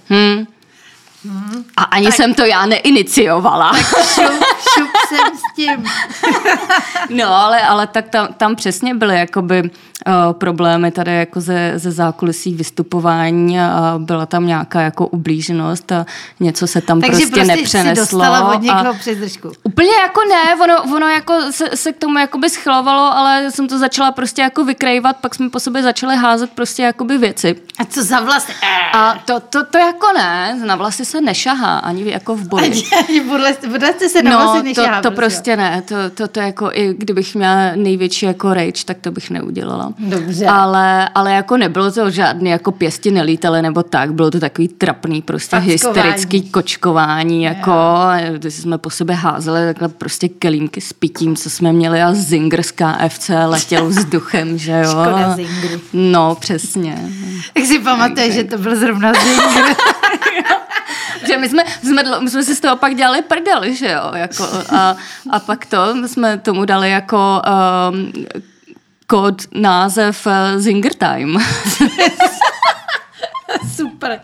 A 1.78 1.84
ani 1.84 2.06
tak. 2.06 2.16
jsem 2.16 2.34
to 2.34 2.46
já 2.46 2.66
neiniciovala. 2.66 3.74
Šup, 3.78 4.44
šup 4.74 4.90
jsem 5.08 5.38
s 5.38 5.56
tím. 5.56 5.86
No, 7.10 7.36
ale, 7.36 7.62
ale 7.62 7.88
tak 7.88 8.10
tam, 8.10 8.28
tam 8.38 8.56
přesně 8.56 8.96
byly 8.96 9.16
jakoby 9.20 9.72
problémy 10.32 10.92
tady 10.92 11.16
jako 11.16 11.42
ze, 11.42 11.74
ze 11.76 11.92
zákulisí 11.92 12.54
vystupování 12.54 13.60
a 13.60 13.96
byla 13.98 14.26
tam 14.26 14.48
nějaká 14.48 14.82
jako 14.82 15.08
ublíženost 15.08 15.92
a 15.92 16.06
něco 16.40 16.68
se 16.68 16.82
tam 16.82 17.02
Takže 17.02 17.18
prostě, 17.18 17.36
prostě 17.36 17.48
nepřeneslo. 17.56 18.06
si 18.06 18.12
dostala 18.16 18.54
od 18.56 18.62
někoho 18.62 18.94
přes 18.94 19.18
držku. 19.18 19.52
Úplně 19.64 19.90
jako 20.02 20.22
ne, 20.30 20.64
ono, 20.64 20.96
ono 20.96 21.08
jako 21.08 21.34
se, 21.52 21.70
se 21.78 21.92
k 21.94 21.98
tomu 21.98 22.20
jakoby 22.20 22.50
schylovalo, 22.50 23.18
ale 23.18 23.52
jsem 23.52 23.68
to 23.68 23.78
začala 23.80 24.12
prostě 24.12 24.42
jako 24.42 24.64
vykrejvat, 24.66 25.18
pak 25.18 25.36
jsme 25.36 25.50
po 25.50 25.60
sobě 25.60 25.84
začali 25.84 26.16
házet 26.16 26.50
prostě 26.50 26.84
jakoby 26.84 27.18
věci. 27.18 27.56
A 27.80 27.86
co 27.86 28.04
za 28.04 28.20
vlastně? 28.20 28.56
A 28.94 29.16
to, 29.26 29.40
to, 29.40 29.66
to 29.66 29.78
jako 29.78 30.08
ne, 30.18 30.60
na 30.66 30.76
vlasy 30.76 31.06
se 31.06 31.22
nešahá, 31.22 31.78
ani 31.80 32.12
jako 32.12 32.36
v 32.36 32.48
boji. 32.48 32.84
Ani 33.10 33.22
budle 33.68 33.94
jste 33.94 34.10
se 34.10 34.24
na 34.24 34.32
No, 34.32 34.38
vlasy 34.38 34.58
to, 34.60 34.64
nešahá, 34.64 35.02
to 35.02 35.12
prosím. 35.12 35.16
prostě 35.16 35.58
ne, 35.58 35.82
to, 35.82 35.96
to, 36.14 36.28
to 36.28 36.40
jako 36.40 36.70
i 36.74 36.94
kdybych 36.98 37.36
měla 37.36 37.72
největší 37.76 38.26
jako 38.26 38.54
rage, 38.54 38.86
tak 38.86 38.98
to 39.02 39.12
bych 39.12 39.30
neudělala. 39.30 39.89
Dobře. 40.00 40.46
Ale, 40.46 41.10
ale 41.16 41.34
jako 41.34 41.58
nebylo 41.58 41.92
to 41.92 42.10
žádný 42.10 42.50
jako 42.50 42.72
pěsti 42.72 43.12
nelítali 43.12 43.62
nebo 43.62 43.84
tak, 43.84 44.14
bylo 44.14 44.32
to 44.32 44.40
takový 44.40 44.68
trapný 44.68 45.22
prostě 45.22 45.56
Packování. 45.56 45.72
hysterický 45.72 46.50
kočkování, 46.50 47.44
jako 47.44 47.74
když 48.38 48.54
jsme 48.54 48.78
po 48.78 48.90
sobě 48.90 49.16
házeli 49.16 49.66
takhle 49.66 49.90
prostě 49.90 50.30
kelímky 50.30 50.82
s 50.82 50.94
pitím, 50.94 51.36
co 51.36 51.50
jsme 51.50 51.74
měli 51.74 52.02
a 52.02 52.14
Zinger 52.14 52.64
z 52.64 52.72
KFC 52.72 53.32
letěl 53.46 53.88
vzduchem, 53.88 54.58
že 54.58 54.72
jo. 54.72 54.92
Škoda 54.92 55.36
Zingru. 55.36 55.82
No, 55.94 56.36
přesně. 56.36 57.10
Jak 57.58 57.66
si 57.66 57.80
pamatuješ, 57.80 58.34
že 58.34 58.44
to 58.44 58.58
byl 58.58 58.76
zrovna 58.76 59.14
Zinger? 59.14 59.76
že 61.28 61.38
my 61.38 61.50
jsme, 61.50 61.64
jsme, 61.84 62.04
my 62.20 62.30
jsme 62.30 62.44
si 62.44 62.56
z 62.56 62.60
toho 62.60 62.76
pak 62.76 62.96
dělali 62.96 63.22
prdel, 63.22 63.74
že 63.74 63.92
jo, 63.92 64.12
jako, 64.16 64.44
a, 64.76 64.96
a 65.30 65.40
pak 65.40 65.66
to 65.66 66.08
jsme 66.08 66.38
tomu 66.38 66.66
dali 66.66 66.90
jako 66.90 67.42
um, 67.92 68.12
kód, 69.10 69.42
název 69.54 70.26
uh, 70.26 70.34
Zinger 70.58 70.94
Time. 70.94 71.38
super. 73.76 74.20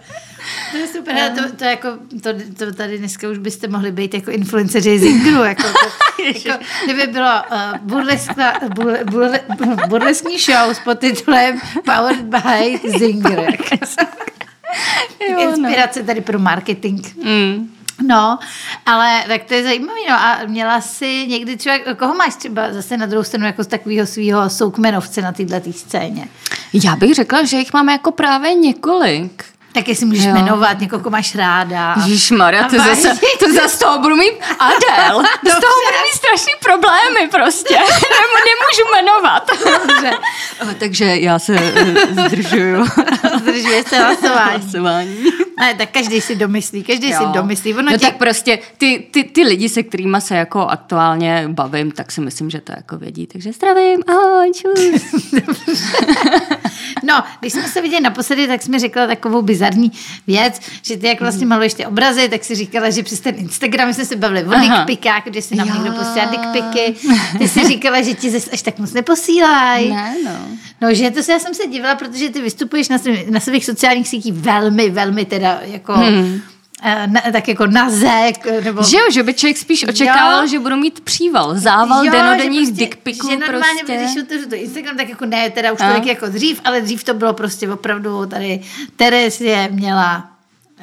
To 0.72 0.78
je 0.78 0.88
super, 0.88 1.16
to, 1.36 1.56
to, 1.56 1.64
jako, 1.64 1.88
to, 2.24 2.30
to 2.58 2.74
tady 2.74 2.98
dneska 2.98 3.30
už 3.30 3.38
byste 3.38 3.68
mohli 3.68 3.92
být 3.92 4.14
jako 4.14 4.32
influenceři 4.32 5.00
Zingru. 5.00 5.44
Jako, 5.44 5.64
to, 5.64 6.24
jako, 6.50 6.64
kdyby 6.84 7.08
bylo 7.08 7.44
uh, 7.52 7.78
burleskna, 7.82 8.54
burle, 8.76 9.00
burle, 9.04 9.40
burleskní 9.88 10.40
show 10.40 10.70
s 10.74 10.80
podtitulem 10.80 11.62
Powered 11.86 12.22
by 12.22 12.80
Zinger. 13.00 13.40
Jako. 13.40 13.86
Jo, 15.30 15.36
no. 15.36 15.50
Inspirace 15.50 16.04
tady 16.04 16.22
pro 16.22 16.40
marketing. 16.40 17.06
Mm. 17.24 17.75
No, 18.02 18.40
ale 18.86 19.24
tak 19.28 19.44
to 19.44 19.54
je 19.54 19.64
zajímavé. 19.64 20.00
No 20.10 20.16
a 20.16 20.40
měla 20.46 20.82
si 20.82 21.28
někdy 21.28 21.58
třeba, 21.58 21.76
koho 21.98 22.14
máš 22.14 22.36
třeba 22.36 22.74
zase 22.74 22.98
na 22.98 23.06
druhou 23.06 23.24
stranu 23.24 23.46
jako 23.46 23.64
z 23.64 23.68
takového 23.68 24.08
svého 24.08 24.50
soukmenovce 24.50 25.22
na 25.22 25.32
této 25.32 25.74
scéně? 25.74 26.28
Já 26.74 26.96
bych 26.96 27.16
řekla, 27.16 27.44
že 27.44 27.58
jich 27.58 27.74
máme 27.74 27.92
jako 27.92 28.12
právě 28.12 28.54
několik. 28.54 29.46
Tak 29.74 29.88
jestli 29.88 30.06
můžeš 30.06 30.26
Jo. 30.26 30.34
jmenovat 30.34 30.80
někoho, 30.80 31.00
koho 31.04 31.12
máš 31.12 31.36
ráda. 31.36 31.96
Maria, 32.38 32.64
to 32.64 32.76
zase, 32.78 33.12
to 33.40 33.54
zase 33.54 33.80
toho 33.80 34.00
budu 34.00 34.16
mít 34.16 34.32
Adel. 34.60 35.24
Z 35.44 35.50
toho 35.50 35.74
budu 35.86 35.98
mít 36.04 36.16
strašný 36.16 36.54
problémy 36.64 37.28
prostě. 37.32 37.76
Nemu, 37.80 38.36
nemůžu 38.50 38.92
jmenovat. 38.96 39.50
Dobře, 39.66 40.18
Takže 40.80 41.06
já 41.06 41.40
se 41.40 41.56
eh, 41.56 41.96
zdržuju. 42.28 42.86
zdržuje 43.40 43.84
se 43.84 43.98
hlasování. 43.98 44.62
Hlasování. 44.62 45.16
Ne, 45.60 45.74
tak 45.74 45.90
každý 45.92 46.22
si 46.22 46.36
domyslí, 46.36 46.84
každý 46.84 47.08
si 47.14 47.24
Jo. 47.24 47.30
domyslí. 47.34 47.74
Ono 47.74 47.82
no 47.92 47.92
tě... 47.92 48.06
tak 48.06 48.18
prostě 48.18 48.60
ty, 48.78 49.08
ty, 49.12 49.24
ty 49.24 49.44
lidi, 49.44 49.70
se 49.70 49.84
kterými 49.84 50.18
se 50.22 50.36
jako 50.36 50.60
aktuálně 50.68 51.46
bavím, 51.52 51.92
tak 51.92 52.12
si 52.12 52.22
myslím, 52.22 52.50
že 52.50 52.62
to 52.62 52.74
jako 52.78 52.98
vědí. 52.98 53.28
Takže 53.28 53.52
zdravím, 53.54 54.02
ahoj, 54.08 54.52
čus. 54.56 55.02
No, 57.04 57.24
když 57.40 57.54
jsme 57.54 57.64
se 57.64 57.82
viděli 57.82 58.02
naposledy, 58.04 58.48
tak 58.48 58.62
jsi 58.64 58.72
mi 58.72 58.80
řekla 58.80 59.08
takovou 59.08 59.42
bizarní 59.42 59.92
věc, 60.28 60.60
že 60.82 60.98
ty 60.98 61.08
jak 61.08 61.22
vlastně 61.22 61.46
maluješ 61.46 61.74
ty 61.74 61.86
obrazy, 61.86 62.30
tak 62.30 62.44
si 62.44 62.56
říkala, 62.56 62.90
že 62.90 63.04
přes 63.04 63.20
ten 63.20 63.36
Instagram 63.38 63.94
jsme 63.94 64.06
se 64.06 64.16
bavili 64.16 64.44
o 64.44 64.60
dickpikách, 64.60 65.24
že 65.34 65.42
si 65.42 65.56
nám 65.56 65.68
Jo. 65.68 65.74
někdo 65.76 65.92
posílá 65.92 66.26
dickpiky. 66.26 66.96
Ty 67.38 67.48
si 67.48 67.68
říkala, 67.68 68.02
že 68.02 68.14
ti 68.14 68.30
zase 68.32 68.52
až 68.52 68.62
tak 68.62 68.80
moc 68.80 68.94
neposílají. 68.94 69.90
ne, 69.90 70.16
no. 70.26 70.32
No, 70.82 70.94
že 70.94 71.12
to 71.12 71.24
se, 71.24 71.32
já 71.32 71.40
jsem 71.40 71.54
se 71.54 71.68
divila, 71.68 71.96
protože 71.96 72.30
ty 72.30 72.42
vystupuješ 72.42 72.90
na, 72.90 72.98
svých- 72.98 73.30
na 73.30 73.40
svých 73.40 73.66
sociálních 73.66 74.08
sítích 74.08 74.34
velmi, 74.34 74.90
velmi 74.90 75.26
teda 75.26 75.45
jako, 75.62 75.94
hmm. 75.94 76.42
na, 77.06 77.22
tak 77.32 77.48
jako 77.48 77.68
na 77.68 77.90
zek, 77.90 78.46
nebo... 78.64 78.84
Že 78.84 78.98
jo, 78.98 79.04
že 79.12 79.24
by 79.24 79.34
člověk 79.34 79.58
spíš 79.58 79.88
očekával, 79.88 80.42
Jo. 80.42 80.48
že 80.48 80.60
budu 80.60 80.76
mít 80.76 81.00
příval, 81.00 81.60
zával 81.60 82.06
Jo, 82.06 82.12
denodenních 82.12 82.70
prostě- 82.70 82.86
dickpiků 82.86 83.30
Že 83.30 83.38
normálně, 83.38 83.84
prostě. 83.86 83.98
když 83.98 84.24
otevřu 84.24 84.50
to 84.50 84.56
Instagram, 84.56 84.98
tak 84.98 85.10
jako 85.10 85.26
ne, 85.26 85.50
teda 85.50 85.72
už 85.72 85.80
tolik 85.80 86.06
jako 86.06 86.28
dřív, 86.28 86.62
ale 86.66 86.82
dřív 86.82 87.04
to 87.04 87.14
bylo 87.14 87.34
prostě 87.34 87.70
opravdu 87.70 88.26
tady, 88.26 88.62
Terezie 88.96 89.70
měla 89.72 90.30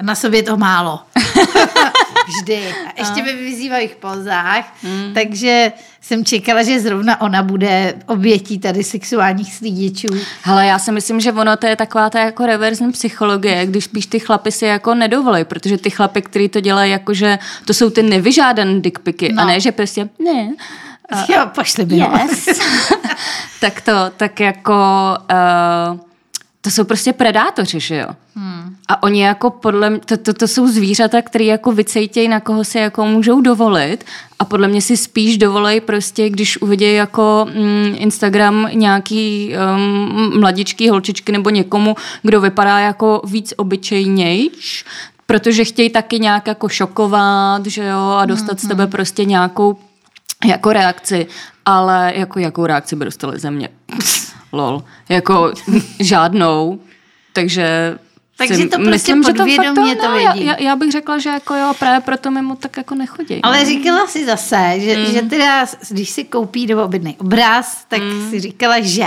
na 0.03 0.15
sobě 0.15 0.43
to 0.43 0.57
málo. 0.57 1.01
Vždy. 2.29 2.75
A 2.87 3.01
ještě 3.01 3.23
ve 3.23 3.33
vyzývavých 3.37 3.95
pozách, 3.97 4.75
Hmm. 4.83 5.15
takže 5.15 5.73
jsem 6.01 6.25
čekala, 6.25 6.63
že 6.63 6.81
zrovna 6.81 7.21
ona 7.21 7.43
bude 7.43 7.95
obětí 8.07 8.59
tady 8.59 8.85
sexuálních 8.85 9.55
slídičů. 9.55 10.07
Hele, 10.43 10.67
já 10.67 10.79
si 10.79 10.93
myslím, 10.93 11.21
že 11.21 11.33
ono 11.33 11.57
to 11.57 11.67
je 11.67 11.77
taková 11.77 12.11
ta 12.11 12.19
jako 12.21 12.47
reverzní 12.47 12.93
psychologie, 12.93 13.67
když 13.67 13.85
spíš 13.85 14.07
ty 14.07 14.19
chlapy 14.21 14.53
si 14.53 14.65
jako 14.65 14.95
nedovolí, 14.95 15.45
protože 15.45 15.79
ty 15.79 15.91
chlapy, 15.91 16.23
který 16.23 16.49
to 16.49 16.61
dělají, 16.61 16.91
jakože 16.93 17.39
to 17.65 17.75
jsou 17.75 17.91
ty 17.91 18.03
nevyžádané 18.03 18.81
dickpiky 18.81 19.33
No. 19.33 19.43
a 19.43 19.47
ne, 19.47 19.61
že 19.61 19.73
prostě 19.73 20.09
ne. 20.25 20.53
Jo, 21.29 21.47
pošli 21.55 21.87
mi. 21.87 21.97
Yes. 21.97 22.49
tak 23.61 23.81
to, 23.81 23.93
tak 24.17 24.41
jako 24.41 24.75
uh, 25.93 25.99
to 26.65 26.71
jsou 26.71 26.85
prostě 26.85 27.13
predátoři, 27.13 27.81
že 27.81 27.97
jo? 27.97 28.07
Hmm. 28.35 28.77
A 28.89 29.03
oni 29.03 29.23
jako 29.23 29.51
podle 29.51 29.91
mě, 29.91 29.99
to, 29.99 30.17
to, 30.17 30.35
to 30.35 30.49
jsou 30.49 30.69
zvířata, 30.69 31.23
které 31.23 31.45
jako 31.45 31.73
vycejtějí, 31.73 32.29
na 32.29 32.41
koho 32.41 32.65
si 32.65 32.79
jako 32.79 33.07
můžou 33.07 33.41
dovolit 33.41 34.05
a 34.39 34.45
podle 34.45 34.69
mě 34.69 34.81
si 34.81 34.97
spíš 34.97 35.39
dovolej 35.39 35.81
prostě, 35.81 36.31
když 36.31 36.63
uvidí 36.63 36.95
jako 36.95 37.47
mm, 37.55 37.95
Instagram 37.99 38.69
nějaký 38.73 39.55
um, 39.77 40.41
mladičký 40.41 40.89
holčičky 40.89 41.33
nebo 41.33 41.51
někomu, 41.51 41.97
kdo 42.23 42.41
vypadá 42.41 42.79
jako 42.79 43.23
víc 43.25 43.55
obyčejnějš, 43.57 44.85
protože 45.27 45.65
chtějí 45.65 45.91
taky 45.91 46.19
nějak 46.19 46.47
jako 46.47 46.69
šokovat, 46.69 47.67
že 47.67 47.85
jo, 47.85 48.17
a 48.19 48.27
dostat 48.27 48.61
z 48.61 48.69
tebe 48.69 48.87
prostě 48.87 49.25
nějakou 49.25 49.79
jako 50.45 50.73
reakci, 50.73 51.27
ale 51.65 52.13
jako 52.17 52.39
jakou 52.39 52.67
reakci 52.67 52.97
by 52.97 53.05
dostali 53.05 53.39
ze 53.39 53.51
mě? 53.51 53.69
Lol. 54.53 54.85
Jako 55.09 55.53
žádnou. 56.01 56.81
Takže 57.33 57.99
Takže 58.37 58.55
si 58.55 58.69
to 58.69 58.77
prostě 58.77 59.15
myslím, 59.15 59.23
že 59.23 59.33
podvědomě 59.33 59.95
fakt 59.95 60.05
to 60.05 60.19
já, 60.19 60.33
vědí. 60.33 60.47
já, 60.47 60.61
já, 60.61 60.77
bych 60.77 60.93
řekla, 60.93 61.19
že 61.19 61.29
jako 61.29 61.55
jo, 61.55 61.73
právě 61.79 62.01
proto 62.01 62.31
mimo 62.31 62.57
tak 62.57 62.77
jako 62.77 62.95
nechodí. 62.95 63.41
Ale 63.43 63.65
říkala 63.65 64.07
si 64.07 64.25
zase, 64.25 64.75
že, 64.77 64.97
mm. 64.97 65.07
že 65.07 65.23
teda, 65.23 65.67
když 65.91 66.11
si 66.11 66.25
koupí 66.25 66.67
nebo 66.67 66.85
objednej 66.85 67.17
obraz, 67.19 67.85
tak 67.89 68.03
mm. 68.03 68.31
si 68.31 68.41
říkala, 68.41 68.81
že... 68.81 69.07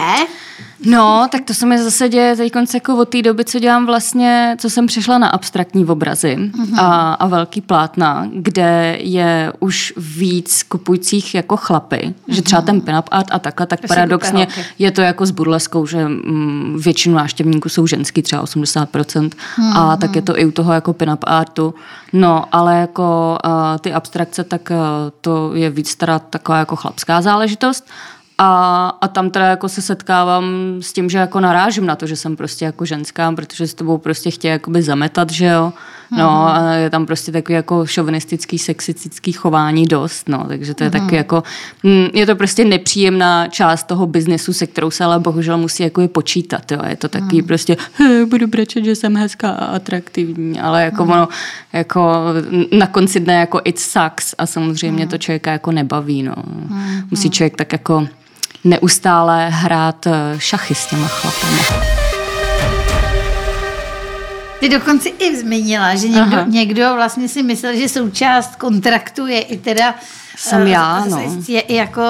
No, 0.86 1.28
tak 1.32 1.42
to 1.46 1.54
se 1.54 1.66
mi 1.66 1.84
zase 1.84 2.10
děje 2.10 2.36
teď 2.36 2.54
konce 2.54 2.78
jako 2.78 2.98
od 2.98 3.10
té 3.10 3.22
doby, 3.22 3.46
co 3.46 3.60
dělám 3.60 3.86
vlastně, 3.86 4.56
co 4.60 4.70
jsem 4.70 4.86
přešla 4.88 5.18
na 5.18 5.28
abstraktní 5.28 5.86
obrazy 5.86 6.36
Mhm. 6.36 6.80
a, 6.80 7.14
a 7.14 7.28
velký 7.28 7.62
plátna, 7.62 8.28
kde 8.34 8.98
je 9.00 9.54
už 9.60 9.94
víc 9.98 10.64
kupujících 10.64 11.36
jako 11.36 11.58
chlapy, 11.58 12.14
že 12.28 12.42
třeba 12.42 12.62
ten 12.62 12.82
pin-up 12.82 13.06
art 13.12 13.28
a 13.32 13.40
takhle, 13.40 13.66
tak 13.66 13.80
Mhm. 13.80 13.88
To 13.88 13.94
paradoxně 13.94 14.48
je 14.80 14.92
to 14.92 15.02
jako 15.02 15.26
s 15.26 15.32
burleskou, 15.32 15.86
že 15.86 16.08
mm, 16.08 16.78
většinu 16.84 17.16
návštěvníků 17.16 17.70
jsou 17.70 17.88
ženský, 17.88 18.22
třeba 18.22 18.42
80%, 18.42 19.36
Mhm. 19.58 19.78
a 19.78 19.98
tak 19.98 20.16
je 20.16 20.22
to 20.22 20.40
i 20.40 20.46
u 20.46 20.52
toho 20.52 20.74
jako 20.74 20.94
pin-up 20.94 21.24
artu. 21.28 21.74
No, 22.14 22.46
ale 22.52 22.76
jako 22.80 23.38
uh, 23.46 23.52
ty 23.82 23.94
abstrakce, 23.94 24.44
tak 24.44 24.70
uh, 24.72 24.78
to 25.22 25.52
je 25.54 25.70
víc 25.70 25.96
teda 25.96 26.20
taková 26.20 26.58
jako 26.58 26.76
chlapská 26.76 27.22
záležitost. 27.22 27.88
A, 28.38 28.88
a 29.02 29.08
tam 29.08 29.30
teda 29.30 29.46
jako 29.46 29.70
se 29.70 29.82
setkávám 29.82 30.46
s 30.80 30.94
tím, 30.94 31.10
že 31.10 31.18
jako 31.18 31.40
narážím 31.40 31.86
na 31.86 31.96
to, 31.96 32.08
že 32.08 32.16
jsem 32.16 32.36
prostě 32.36 32.66
jako 32.66 32.86
ženská, 32.86 33.32
protože 33.32 33.68
s 33.68 33.74
tebou 33.74 33.98
prostě 33.98 34.32
chtějí 34.32 34.52
jakoby 34.52 34.82
zametat, 34.82 35.30
že 35.30 35.46
jo. 35.46 35.74
No 36.18 36.48
a 36.48 36.72
je 36.74 36.90
tam 36.90 37.06
prostě 37.06 37.32
takový 37.32 37.56
jako 37.56 37.86
šovinistický, 37.86 38.60
sexistický 38.60 39.32
chování 39.32 39.86
dost, 39.86 40.30
no. 40.30 40.46
Takže 40.48 40.74
to 40.74 40.84
je 40.84 40.90
taky 40.92 41.16
jako, 41.16 41.44
mm, 41.84 42.08
je 42.14 42.26
to 42.26 42.36
prostě 42.36 42.66
nepříjemná 42.66 43.48
část 43.48 43.84
toho 43.84 44.08
biznesu, 44.08 44.54
se 44.54 44.68
kterou 44.68 44.92
se 44.92 45.04
ale 45.04 45.20
bohužel 45.20 45.58
musí 45.58 45.84
jako 45.84 46.02
je 46.02 46.08
počítat, 46.08 46.72
jo. 46.72 46.80
Je 46.88 46.96
to 46.96 47.10
takový 47.10 47.42
prostě, 47.42 47.78
"He, 47.94 48.26
budu 48.26 48.48
brečet, 48.48 48.86
že 48.86 48.96
jsem 48.96 49.16
hezká 49.18 49.50
a 49.50 49.66
atraktivní, 49.66 50.60
ale 50.60 50.84
jako 50.84 51.04
ono, 51.04 51.28
jako 51.74 52.12
na 52.72 52.88
konci 52.88 53.20
dne 53.20 53.34
jako 53.34 53.62
it 53.64 53.80
sucks 53.80 54.36
a 54.38 54.46
samozřejmě 54.46 55.08
to 55.08 55.18
člověka 55.18 55.52
jako 55.52 55.72
nebaví, 55.72 56.24
no. 56.24 56.36
Musí 57.12 57.30
člověk 57.30 57.56
tak 57.56 57.72
jako 57.72 58.08
neustále 58.66 59.50
hrát 59.50 60.08
eh, 60.08 60.12
šachy 60.38 60.76
s 60.76 60.86
těma 60.86 61.08
chlapama. 61.08 61.64
Ty 64.60 64.70
dokonce 64.70 65.10
i 65.10 65.38
zmínila, 65.38 65.96
že 65.96 66.08
někdo, 66.08 66.38
Aha. 66.38 66.46
někdo 66.48 66.96
vlastně 66.96 67.30
si 67.30 67.44
myslel, 67.44 67.76
že 67.76 67.90
součást 67.90 68.56
kontraktu 68.56 69.28
je 69.28 69.42
i 69.42 69.58
teda 69.58 69.96
Jsem 70.38 70.62
eh, 70.62 70.70
já, 70.70 71.06
no. 71.06 71.42
Je 71.48 71.62
i 71.62 71.76
jako 71.76 72.02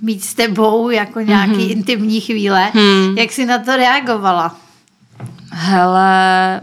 mít 0.00 0.24
s 0.24 0.34
tebou 0.34 0.90
jako 0.90 1.20
nějaký 1.20 1.52
mm-hmm. 1.52 1.70
intimní 1.70 2.20
chvíle. 2.20 2.70
Mm. 2.74 3.18
Jak 3.18 3.32
jsi 3.32 3.46
na 3.46 3.58
to 3.58 3.76
reagovala? 3.76 4.56
Hele, 5.52 6.60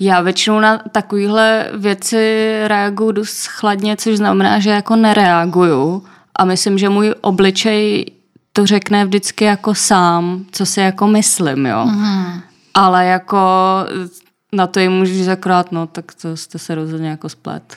já 0.00 0.20
většinou 0.20 0.60
na 0.60 0.78
takovéhle 0.92 1.68
věci 1.74 2.54
reaguju 2.66 3.12
dost 3.12 3.46
chladně, 3.46 3.96
což 3.96 4.16
znamená, 4.16 4.58
že 4.58 4.70
jako 4.70 4.96
nereaguju 4.96 6.04
a 6.36 6.44
myslím, 6.44 6.78
že 6.78 6.88
můj 6.88 7.14
obličej 7.20 8.06
to 8.52 8.66
řekne 8.66 9.04
vždycky 9.04 9.44
jako 9.44 9.74
sám, 9.74 10.44
co 10.52 10.66
si 10.66 10.80
jako 10.80 11.06
myslím, 11.06 11.66
jo. 11.66 11.86
Mm. 11.86 12.40
Ale 12.74 13.06
jako 13.06 13.38
na 14.52 14.66
to 14.66 14.80
jim 14.80 14.92
můžu 14.92 15.14
říct 15.14 15.28
akorát, 15.28 15.72
no 15.72 15.86
tak 15.86 16.14
to 16.14 16.36
jste 16.36 16.58
se 16.58 16.74
rozhodně 16.74 17.08
jako 17.08 17.28
splet. 17.28 17.76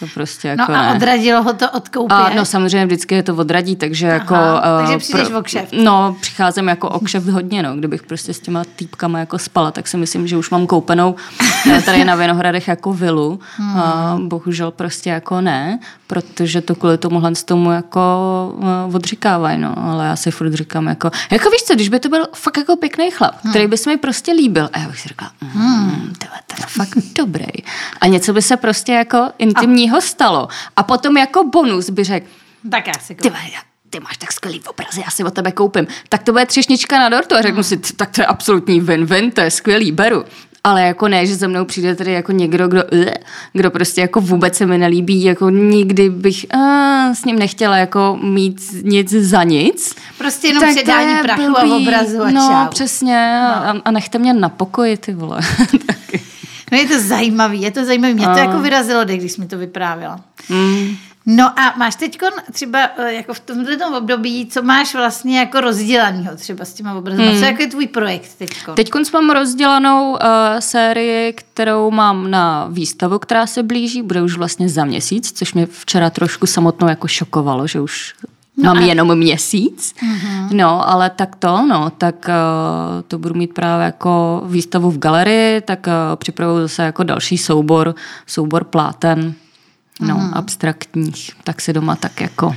To 0.00 0.06
prostě 0.14 0.48
jako 0.48 0.72
No 0.72 0.78
a 0.78 0.82
ne. 0.82 0.94
odradilo 0.94 1.42
ho 1.42 1.52
to 1.52 1.70
od 1.70 1.88
koupě. 1.88 2.16
A, 2.16 2.30
no 2.34 2.44
samozřejmě 2.44 2.86
vždycky 2.86 3.14
je 3.14 3.22
to 3.22 3.34
odradí, 3.34 3.76
takže 3.76 4.06
jako... 4.06 4.34
takže 4.78 4.94
eh, 4.94 4.98
přijdeš 4.98 5.30
o 5.30 5.42
kšeft. 5.42 5.72
No, 5.84 6.16
přicházím 6.20 6.68
jako 6.68 6.88
o 6.88 7.00
kšeft 7.00 7.28
hodně, 7.28 7.62
no. 7.62 7.76
Kdybych 7.76 8.02
prostě 8.02 8.34
s 8.34 8.40
těma 8.40 8.62
týpkama 8.76 9.18
jako 9.18 9.38
spala, 9.38 9.70
tak 9.70 9.88
si 9.88 9.96
myslím, 9.96 10.26
že 10.26 10.36
už 10.36 10.50
mám 10.50 10.66
koupenou 10.66 11.14
eh, 11.72 11.82
tady 11.82 12.04
na 12.04 12.14
Vinohradech 12.14 12.68
jako 12.68 12.92
vilu. 12.92 13.40
Hmm. 13.56 13.76
A 13.80 14.18
bohužel 14.22 14.70
prostě 14.70 15.10
jako 15.10 15.40
ne, 15.40 15.78
protože 16.06 16.60
to 16.60 16.74
kvůli 16.74 16.98
tomuhle 16.98 17.34
z 17.34 17.44
tomu 17.44 17.72
jako 17.72 18.00
eh, 18.90 18.94
odříkávají, 18.96 19.58
no. 19.58 19.74
Ale 19.78 20.06
já 20.06 20.16
si 20.16 20.30
furt 20.30 20.52
říkám 20.54 20.86
jako, 20.86 21.10
jako 21.30 21.50
víš 21.50 21.62
co, 21.62 21.74
když 21.74 21.88
by 21.88 22.00
to 22.00 22.08
byl 22.08 22.26
fakt 22.34 22.56
jako 22.56 22.76
pěkný 22.76 23.10
chlap, 23.10 23.34
Hmm. 23.42 23.52
který 23.52 23.66
by 23.66 23.76
se 23.78 23.90
mi 23.90 23.96
prostě 23.96 24.32
líbil, 24.32 24.68
a 24.72 24.78
já 24.78 24.86
bych 24.88 25.00
si 25.00 25.08
říkala, 25.08 25.30
mm, 25.54 26.12
tyhle, 26.18 26.36
ten 26.46 26.56
je 26.60 26.66
fakt 26.68 26.98
dobrý. 27.18 27.46
A 28.00 28.06
něco 28.06 28.32
by 28.32 28.42
se 28.42 28.56
prostě 28.56 28.92
jako 28.92 29.28
intimního 29.84 30.00
stalo. 30.00 30.48
A 30.76 30.82
potom 30.82 31.16
jako 31.16 31.44
bonus 31.44 31.90
by 31.90 32.04
řekl, 32.04 32.26
Tak 32.70 32.86
já 32.86 32.92
si 33.00 33.14
ty 33.14 33.22
koupím. 33.30 33.40
ty 33.90 34.00
máš 34.00 34.16
tak 34.16 34.32
skvělý 34.32 34.60
obrazy, 34.68 35.00
já 35.04 35.10
si 35.10 35.24
o 35.24 35.30
tebe 35.30 35.52
koupím. 35.52 35.86
Tak 36.08 36.22
to 36.22 36.32
bude 36.32 36.46
třešnička 36.46 36.98
na 36.98 37.08
dortu 37.08 37.34
a 37.34 37.42
řeknu 37.42 37.62
si, 37.62 37.76
tak 37.76 38.10
to 38.10 38.20
je 38.22 38.26
absolutní 38.26 38.82
win-win, 38.82 39.30
to 39.32 39.40
je 39.40 39.50
skvělý, 39.50 39.92
beru. 39.92 40.24
Ale 40.66 40.82
jako 40.82 41.08
ne, 41.08 41.26
že 41.26 41.36
za 41.36 41.48
mnou 41.48 41.64
přijde 41.64 41.94
tady 41.94 42.12
jako 42.12 42.32
někdo, 42.32 42.68
kdo, 42.68 42.82
kdo 43.52 43.70
prostě 43.70 44.00
jako 44.00 44.20
vůbec 44.20 44.56
se 44.56 44.66
mi 44.66 44.78
nelíbí, 44.78 45.22
jako 45.24 45.50
nikdy 45.50 46.10
bych 46.10 46.46
uh, 46.54 47.12
s 47.14 47.24
ním 47.24 47.38
nechtěla 47.38 47.76
jako 47.76 48.18
mít 48.22 48.60
nic 48.82 49.10
za 49.10 49.42
nic. 49.42 49.94
Prostě 50.18 50.46
jenom 50.48 50.74
předání 50.74 51.16
prachu 51.22 51.42
blbý. 51.60 51.70
a 51.72 51.76
obrazu 51.76 52.22
a 52.22 52.30
No, 52.30 52.48
čau. 52.64 52.70
přesně. 52.70 53.40
No. 53.42 53.48
A, 53.48 53.76
a 53.84 53.90
nechte 53.90 54.18
mě 54.18 54.32
na 54.32 54.48
pokoji, 54.48 54.96
ty 54.96 55.12
vole. 55.14 55.40
no 56.72 56.78
je 56.78 56.88
to 56.88 57.00
zajímavý, 57.00 57.62
je 57.62 57.70
to 57.70 57.84
zajímavý. 57.84 58.14
Mě 58.14 58.26
to 58.26 58.38
jako 58.38 58.58
vyrazilo, 58.58 59.04
když 59.04 59.32
jsi 59.32 59.40
mi 59.40 59.46
to 59.46 59.58
vyprávěla. 59.58 60.20
Mm. 60.48 60.96
No 61.26 61.58
a 61.58 61.74
máš 61.76 61.96
teď 61.96 62.18
třeba 62.52 62.78
eh, 62.98 63.12
jako 63.14 63.34
v 63.34 63.40
tomto 63.40 63.98
období, 63.98 64.46
co 64.46 64.62
máš 64.62 64.94
vlastně 64.94 65.38
jako 65.38 65.60
rozdělanýho 65.60 66.36
třeba 66.36 66.64
s 66.64 66.72
těma 66.72 66.94
obrazy? 66.94 67.22
Hmm. 67.22 67.38
Co 67.38 67.44
jako 67.44 67.62
je 67.62 67.68
tvůj 67.68 67.86
projekt 67.86 68.30
teď? 68.38 68.50
Teď 68.74 68.90
mám 69.12 69.30
rozdělanou 69.30 70.10
uh, 70.10 70.18
sérii, 70.58 71.32
kterou 71.32 71.90
mám 71.90 72.30
na 72.30 72.66
výstavu, 72.70 73.18
která 73.18 73.46
se 73.46 73.62
blíží, 73.62 74.02
bude 74.02 74.22
už 74.22 74.36
vlastně 74.36 74.68
za 74.68 74.84
měsíc, 74.84 75.32
což 75.32 75.54
mě 75.54 75.66
včera 75.66 76.10
trošku 76.10 76.46
samotnou 76.46 76.88
jako 76.88 77.08
šokovalo, 77.08 77.66
že 77.66 77.80
už 77.80 78.14
No 78.56 78.64
mám 78.64 78.82
a... 78.82 78.86
jenom 78.86 79.18
měsíc, 79.18 79.94
uh-huh. 80.02 80.48
no, 80.52 80.88
ale 80.88 81.10
tak 81.10 81.36
to, 81.36 81.66
no, 81.66 81.90
tak 81.98 82.28
uh, 82.28 83.02
to 83.08 83.18
budu 83.18 83.34
mít 83.34 83.54
právě 83.54 83.84
jako 83.84 84.42
výstavu 84.46 84.90
v 84.90 84.98
galerii, 84.98 85.60
tak 85.60 85.86
uh, 85.86 86.16
připravuju 86.16 86.62
zase 86.62 86.82
jako 86.82 87.02
další 87.02 87.38
soubor, 87.38 87.94
soubor 88.26 88.64
pláten, 88.64 89.34
no, 90.00 90.14
mm. 90.14 90.34
abstraktních, 90.34 91.30
tak 91.44 91.60
si 91.60 91.72
doma 91.72 91.96
tak 91.96 92.20
jako 92.20 92.56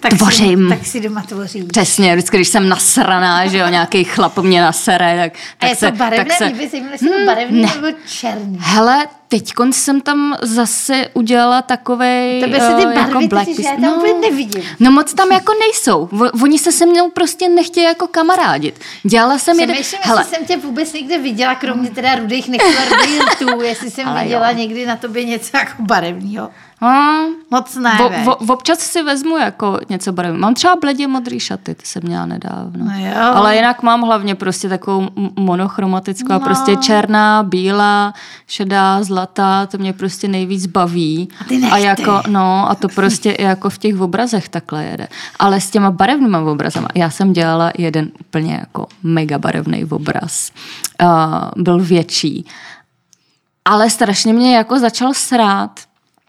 tak 0.00 0.14
tvořím. 0.14 0.68
Si, 0.70 0.76
tak 0.78 0.86
si 0.86 1.00
doma 1.00 1.22
tvoří. 1.22 1.64
Přesně, 1.64 2.16
vždycky, 2.16 2.36
když 2.36 2.48
jsem 2.48 2.68
nasraná, 2.68 3.46
že 3.46 3.58
jo, 3.58 3.68
nějaký 3.68 4.04
chlap 4.04 4.38
mě 4.38 4.62
nasere, 4.62 5.16
tak, 5.16 5.32
tak 5.58 5.68
A 5.68 5.70
je 5.70 5.76
se, 5.76 5.90
to 5.90 5.96
barevné? 5.96 6.24
tak 6.24 6.38
se, 6.38 6.44
Líbí 6.44 6.68
se 6.68 6.76
jim 6.76 6.86
hmm, 7.00 7.26
barevný 7.26 7.62
ne. 7.62 7.72
nebo 7.74 7.98
černý? 8.06 8.58
Hele, 8.60 9.06
teď 9.28 9.52
jsem 9.70 10.00
tam 10.00 10.36
zase 10.42 11.08
udělala 11.14 11.62
takovej 11.62 12.40
Tebe 12.40 12.60
se 12.60 12.74
ty 12.74 12.82
barvy, 12.82 12.98
jako 13.00 13.26
black 13.26 13.46
ty, 13.56 13.62
já 13.62 13.70
tam 13.70 13.82
no, 13.82 14.20
nevidím. 14.20 14.62
No 14.80 14.90
moc 14.90 15.14
tam 15.14 15.32
jako 15.32 15.52
nejsou. 15.60 16.08
Oni 16.42 16.58
se 16.58 16.72
se 16.72 16.86
mnou 16.86 17.10
prostě 17.10 17.48
nechtějí 17.48 17.86
jako 17.86 18.06
kamarádit. 18.06 18.80
Dělala 19.02 19.38
jsem 19.38 19.60
jeden... 19.60 19.76
Hele. 20.00 20.20
jestli 20.20 20.36
jsem 20.36 20.46
tě 20.46 20.56
vůbec 20.56 20.92
někde 20.92 21.18
viděla, 21.18 21.54
kromě 21.54 21.90
teda 21.90 22.14
rudých 22.14 22.48
nekvardientů, 22.48 23.62
jestli 23.64 23.90
jsem 23.90 24.08
Ale 24.08 24.22
viděla 24.22 24.50
jo. 24.50 24.56
někdy 24.56 24.86
na 24.86 24.96
tobě 24.96 25.24
něco 25.24 25.56
jako 25.56 25.82
barevného. 25.82 26.50
Hmm, 26.84 27.34
Moc 27.50 27.74
ne, 27.76 27.98
vo, 27.98 28.36
vo, 28.46 28.54
občas 28.54 28.78
si 28.78 29.02
vezmu 29.02 29.36
jako 29.36 29.78
něco 29.88 30.12
barevného. 30.12 30.40
Mám 30.40 30.54
třeba 30.54 30.76
bledě 30.76 31.06
modrý 31.06 31.40
šaty, 31.40 31.74
ty 31.74 31.86
jsem 31.86 32.02
měla 32.04 32.26
nedávno. 32.26 32.84
No 32.84 32.92
jo. 32.96 33.32
Ale 33.34 33.56
jinak 33.56 33.82
mám 33.82 34.02
hlavně 34.02 34.34
prostě 34.34 34.68
takovou 34.68 35.08
monochromatickou, 35.36 36.32
no. 36.32 36.40
prostě 36.40 36.76
černá, 36.76 37.42
bílá, 37.42 38.14
šedá, 38.46 39.02
zlatá, 39.02 39.66
to 39.66 39.78
mě 39.78 39.92
prostě 39.92 40.28
nejvíc 40.28 40.66
baví. 40.66 41.28
A, 41.40 41.44
ty 41.44 41.62
a 41.62 41.76
jako, 41.76 42.22
no, 42.28 42.70
a 42.70 42.74
to 42.74 42.88
prostě 42.88 43.30
i 43.30 43.42
jako 43.42 43.70
v 43.70 43.78
těch 43.78 44.00
obrazech 44.00 44.48
takhle 44.48 44.84
jede. 44.84 45.08
Ale 45.38 45.60
s 45.60 45.70
těma 45.70 45.90
barevnýma 45.90 46.40
obrazama, 46.40 46.88
já 46.94 47.10
jsem 47.10 47.32
dělala 47.32 47.70
jeden 47.78 48.10
úplně 48.20 48.54
jako 48.54 48.86
mega 49.02 49.38
barevný 49.38 49.84
obraz. 49.84 50.50
Uh, 51.02 51.62
byl 51.62 51.78
větší. 51.78 52.46
Ale 53.64 53.90
strašně 53.90 54.32
mě 54.32 54.56
jako 54.56 54.78
začal 54.78 55.14
srát, 55.14 55.80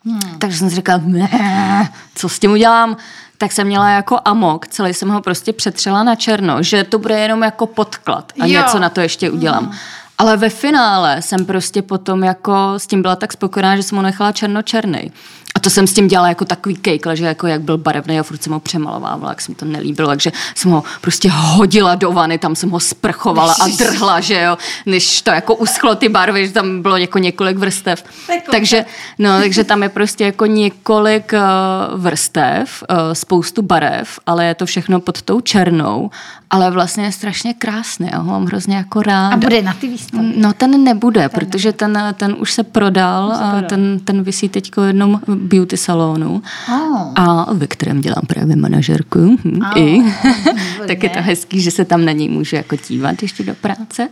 Hmm. 0.05 0.39
Takže 0.39 0.57
jsem 0.57 0.69
si 0.69 0.75
říkala, 0.75 1.01
ne, 1.05 1.89
co 2.15 2.29
s 2.29 2.39
tím 2.39 2.51
udělám? 2.51 2.97
Tak 3.37 3.51
jsem 3.51 3.67
měla 3.67 3.89
jako 3.89 4.19
amok, 4.25 4.67
celý 4.67 4.93
jsem 4.93 5.09
ho 5.09 5.21
prostě 5.21 5.53
přetřela 5.53 6.03
na 6.03 6.15
černo, 6.15 6.63
že 6.63 6.83
to 6.83 6.99
bude 6.99 7.19
jenom 7.19 7.43
jako 7.43 7.67
podklad 7.67 8.31
a 8.39 8.45
jo. 8.45 8.61
něco 8.61 8.79
na 8.79 8.89
to 8.89 9.01
ještě 9.01 9.29
udělám. 9.29 9.63
Hmm. 9.63 9.73
Ale 10.17 10.37
ve 10.37 10.49
finále 10.49 11.21
jsem 11.21 11.45
prostě 11.45 11.81
potom 11.81 12.23
jako 12.23 12.73
s 12.77 12.87
tím 12.87 13.01
byla 13.01 13.15
tak 13.15 13.33
spokojená, 13.33 13.75
že 13.75 13.83
jsem 13.83 13.95
ho 13.95 14.01
nechala 14.01 14.31
černo-černý. 14.31 15.11
A 15.55 15.59
to 15.59 15.69
jsem 15.69 15.87
s 15.87 15.93
tím 15.93 16.07
dělala 16.07 16.29
jako 16.29 16.45
takový 16.45 16.75
kejkle, 16.75 17.15
že 17.15 17.25
jako 17.25 17.47
jak 17.47 17.61
byl 17.61 17.77
barevný 17.77 18.19
a 18.19 18.23
furt 18.23 18.43
jsem 18.43 18.53
ho 18.53 18.59
přemalovávala, 18.59 19.31
jak 19.31 19.41
se 19.41 19.51
mi 19.51 19.55
to 19.55 19.65
nelíbilo, 19.65 20.07
takže 20.07 20.31
jsem 20.55 20.71
ho 20.71 20.83
prostě 21.01 21.29
hodila 21.31 21.95
do 21.95 22.11
vany, 22.11 22.37
tam 22.37 22.55
jsem 22.55 22.69
ho 22.69 22.79
sprchovala 22.79 23.53
a 23.53 23.67
drhla, 23.67 24.19
že 24.19 24.41
jo, 24.41 24.57
než 24.85 25.21
to 25.21 25.31
jako 25.31 25.55
uschlo 25.55 25.95
ty 25.95 26.09
barvy, 26.09 26.47
že 26.47 26.53
tam 26.53 26.81
bylo 26.81 26.97
jako 26.97 27.19
několik 27.19 27.57
vrstev. 27.57 28.03
Takže, 28.51 28.85
no, 29.19 29.39
takže 29.39 29.63
tam 29.63 29.83
je 29.83 29.89
prostě 29.89 30.23
jako 30.23 30.45
několik 30.45 31.33
uh, 31.33 32.01
vrstev, 32.01 32.83
uh, 32.89 32.97
spoustu 33.13 33.61
barev, 33.61 34.19
ale 34.25 34.45
je 34.45 34.55
to 34.55 34.65
všechno 34.65 34.99
pod 34.99 35.21
tou 35.21 35.41
černou, 35.41 36.11
ale 36.49 36.71
vlastně 36.71 37.03
je 37.03 37.11
strašně 37.11 37.53
krásný, 37.53 38.09
já 38.11 38.17
ho 38.17 38.31
mám 38.31 38.45
hrozně 38.45 38.75
jako 38.75 39.01
rád. 39.01 39.33
A 39.33 39.37
bude 39.37 39.61
na 39.61 39.73
ty 39.73 39.87
výstavě? 39.87 40.33
No 40.37 40.53
ten 40.53 40.83
nebude, 40.83 41.21
ten 41.21 41.29
protože 41.29 41.73
ten, 41.73 42.15
ten 42.17 42.35
už 42.39 42.53
se 42.53 42.63
prodal, 42.63 43.27
už 43.27 43.33
se 43.33 43.39
prodal. 43.39 43.57
a 43.57 43.61
ten, 43.61 43.99
ten 43.99 44.23
vysí 44.23 44.49
teď 44.49 44.71
jednom 44.87 45.21
beauty 45.45 45.77
salonu, 45.77 46.41
oh. 46.69 47.11
a 47.15 47.53
ve 47.53 47.67
kterém 47.67 48.01
dělám 48.01 48.23
právě 48.27 48.55
manažerku. 48.55 49.37
Hm, 49.43 49.61
oh. 49.61 49.77
I. 49.77 50.03
tak 50.87 51.03
je 51.03 51.09
to 51.09 51.19
hezký, 51.21 51.61
že 51.61 51.71
se 51.71 51.85
tam 51.85 52.05
na 52.05 52.11
něj 52.11 52.29
můžu 52.29 52.55
jako 52.55 52.75
dívat 52.89 53.21
ještě 53.21 53.43
do 53.43 53.55
práce. 53.55 54.09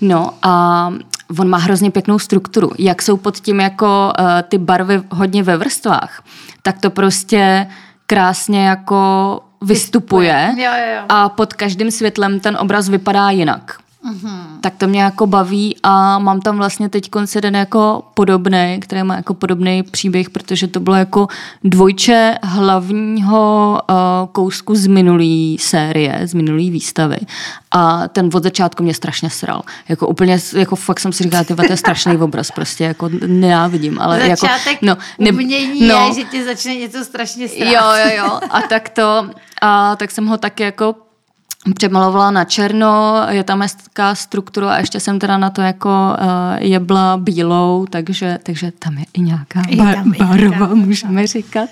No 0.00 0.30
a 0.42 0.92
on 1.38 1.48
má 1.48 1.58
hrozně 1.58 1.90
pěknou 1.90 2.18
strukturu. 2.18 2.70
Jak 2.78 3.02
jsou 3.02 3.16
pod 3.16 3.36
tím 3.36 3.60
jako 3.60 4.12
uh, 4.20 4.26
ty 4.48 4.58
barvy 4.58 5.02
hodně 5.10 5.42
ve 5.42 5.56
vrstvách, 5.56 6.22
tak 6.62 6.80
to 6.80 6.90
prostě 6.90 7.66
krásně 8.06 8.66
jako 8.66 9.40
vystupuje, 9.60 10.46
vystupuje. 10.46 10.64
Jo, 10.66 10.72
jo, 10.72 10.94
jo. 10.96 11.02
a 11.08 11.28
pod 11.28 11.54
každým 11.54 11.90
světlem 11.90 12.40
ten 12.40 12.56
obraz 12.60 12.88
vypadá 12.88 13.30
jinak. 13.30 13.78
Mm-hmm. 14.06 14.60
Tak 14.60 14.74
to 14.76 14.86
mě 14.86 15.02
jako 15.02 15.26
baví 15.26 15.76
a 15.82 16.18
mám 16.18 16.40
tam 16.40 16.56
vlastně 16.56 16.88
teď 16.88 17.10
jeden 17.34 17.56
jako 17.56 18.02
podobný, 18.14 18.80
který 18.80 19.02
má 19.02 19.16
jako 19.16 19.34
podobný 19.34 19.82
příběh, 19.82 20.30
protože 20.30 20.68
to 20.68 20.80
bylo 20.80 20.96
jako 20.96 21.26
dvojče 21.64 22.34
hlavního 22.42 23.80
uh, 23.90 23.96
kousku 24.32 24.74
z 24.74 24.86
minulý 24.86 25.58
série, 25.60 26.20
z 26.24 26.34
minulý 26.34 26.70
výstavy. 26.70 27.18
A 27.70 28.08
ten 28.08 28.30
od 28.34 28.42
začátku 28.42 28.82
mě 28.82 28.94
strašně 28.94 29.30
sral. 29.30 29.62
Jako 29.88 30.08
úplně, 30.08 30.38
jako 30.56 30.76
fakt 30.76 31.00
jsem 31.00 31.12
si 31.12 31.22
říkala, 31.22 31.44
ty 31.44 31.54
to 31.54 31.62
je 31.62 31.76
strašný 31.76 32.16
obraz, 32.20 32.50
prostě 32.50 32.84
jako 32.84 33.10
nenávidím. 33.26 34.00
Ale 34.00 34.20
jako, 34.20 34.46
Začátek 34.46 34.82
jako, 34.82 35.00
ne, 35.18 35.30
umění 35.30 35.86
no, 35.88 36.06
je, 36.08 36.14
že 36.14 36.24
ti 36.24 36.44
začne 36.44 36.74
něco 36.74 37.04
strašně 37.04 37.48
srát. 37.48 37.70
Jo, 37.70 37.82
jo, 38.04 38.24
jo. 38.24 38.40
A 38.50 38.62
tak 38.62 38.88
to, 38.88 39.30
a 39.62 39.96
tak 39.96 40.10
jsem 40.10 40.26
ho 40.26 40.36
taky 40.36 40.62
jako 40.62 40.94
přemalovala 41.74 42.30
na 42.30 42.44
černo, 42.44 43.22
je 43.28 43.44
tam 43.44 43.62
hezká 43.62 44.14
struktura 44.14 44.74
a 44.74 44.78
ještě 44.78 45.00
jsem 45.00 45.18
teda 45.18 45.38
na 45.38 45.50
to 45.50 45.62
jako 45.62 45.88
uh, 45.88 46.26
jebla 46.58 47.16
bílou, 47.16 47.86
takže, 47.90 48.38
takže 48.42 48.72
tam 48.78 48.98
je 48.98 49.04
i 49.14 49.20
nějaká 49.20 49.62
bar, 49.76 49.94
tam, 49.94 50.12
barva, 50.18 50.74
můžeme 50.74 51.26
říkat. 51.26 51.68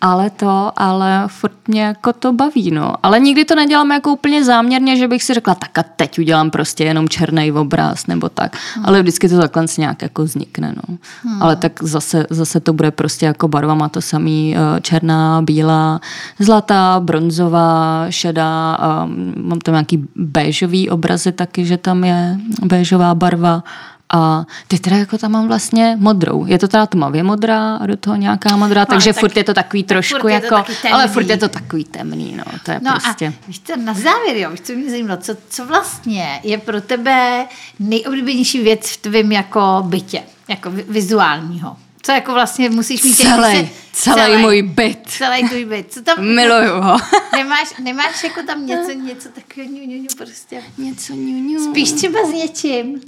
Ale 0.00 0.30
to, 0.30 0.72
ale 0.76 1.24
furt 1.26 1.68
mě 1.68 1.82
jako 1.82 2.12
to 2.12 2.32
baví, 2.32 2.70
no. 2.70 2.94
Ale 3.02 3.20
nikdy 3.20 3.44
to 3.44 3.54
nedělám 3.54 3.90
jako 3.90 4.12
úplně 4.12 4.44
záměrně, 4.44 4.96
že 4.96 5.08
bych 5.08 5.22
si 5.22 5.34
řekla, 5.34 5.54
tak 5.54 5.78
a 5.78 5.82
teď 5.82 6.18
udělám 6.18 6.50
prostě 6.50 6.84
jenom 6.84 7.08
černý 7.08 7.52
obraz 7.52 8.06
nebo 8.06 8.28
tak. 8.28 8.56
Hmm. 8.74 8.86
Ale 8.86 9.02
vždycky 9.02 9.28
to 9.28 9.38
takhle 9.38 9.64
nějak 9.78 10.02
jako 10.02 10.22
vznikne, 10.24 10.74
no. 10.76 10.96
Hmm. 11.22 11.42
Ale 11.42 11.56
tak 11.56 11.82
zase, 11.82 12.26
zase 12.30 12.60
to 12.60 12.72
bude 12.72 12.90
prostě 12.90 13.26
jako 13.26 13.48
barva, 13.48 13.74
má 13.74 13.88
to 13.88 14.00
samý 14.00 14.56
uh, 14.56 14.80
černá, 14.80 15.42
bílá, 15.42 16.00
zlatá, 16.38 17.00
bronzová, 17.00 18.06
šedá, 18.10 18.78
um, 19.04 19.33
mám 19.36 19.58
tam 19.58 19.72
nějaký 19.72 20.04
béžový 20.16 20.90
obrazy 20.90 21.32
taky, 21.32 21.64
že 21.64 21.76
tam 21.76 22.04
je 22.04 22.38
béžová 22.62 23.14
barva. 23.14 23.64
A 24.12 24.44
teď 24.68 24.80
teda 24.80 24.96
jako 24.96 25.18
tam 25.18 25.32
mám 25.32 25.48
vlastně 25.48 25.96
modrou. 26.00 26.46
Je 26.46 26.58
to 26.58 26.68
teda 26.68 26.86
tmavě 26.86 27.22
modrá 27.22 27.76
a 27.76 27.86
do 27.86 27.96
toho 27.96 28.16
nějaká 28.16 28.56
modrá, 28.56 28.80
no, 28.80 28.86
takže 28.86 29.12
tak 29.12 29.20
furt 29.20 29.36
je 29.36 29.44
to 29.44 29.54
takový 29.54 29.82
trošku 29.82 30.28
jako, 30.28 30.64
ale 30.92 31.08
furt 31.08 31.30
je 31.30 31.36
to 31.36 31.48
takový 31.48 31.84
temný, 31.84 32.34
no, 32.36 32.44
to 32.64 32.70
je 32.70 32.80
no 32.82 32.90
prostě. 32.90 33.26
A 33.26 33.46
víš 33.46 33.58
to, 33.58 33.76
na 33.76 33.94
závěr, 33.94 34.36
jo, 34.36 34.50
co 34.62 34.72
mě 34.72 34.90
zajímalo, 34.90 35.20
co, 35.20 35.36
co 35.48 35.66
vlastně 35.66 36.40
je 36.42 36.58
pro 36.58 36.80
tebe 36.80 37.46
nejoblíbenější 37.78 38.62
věc 38.62 38.90
v 38.90 38.96
tvém 38.96 39.32
jako 39.32 39.82
bytě, 39.86 40.22
jako 40.48 40.70
vizuálního? 40.70 41.76
Co 42.04 42.12
jako 42.12 42.32
vlastně 42.32 42.70
musíš 42.70 43.02
mít... 43.02 43.14
Celý, 43.14 43.56
se, 43.56 43.68
celý, 43.92 44.14
celý 44.14 44.36
můj 44.36 44.62
byt. 44.62 44.98
Celý 45.06 45.48
tvůj 45.48 45.64
byt. 45.64 45.92
Co 45.92 46.02
tam... 46.02 46.34
Miluju 46.34 46.80
ho. 46.80 46.96
nemáš, 47.36 47.74
nemáš 47.78 48.24
jako 48.24 48.42
tam 48.42 48.66
něco, 48.66 48.92
něco 48.92 49.28
takového 49.28 49.72
ňu, 49.72 49.86
ňu, 49.86 50.02
ňu, 50.02 50.08
prostě. 50.16 50.62
Něco 50.78 51.12
ňu, 51.12 51.38
ňu. 51.38 51.70
Spíš 51.70 51.92
třeba 51.92 52.18
s 52.28 52.30
něčím. 52.30 53.00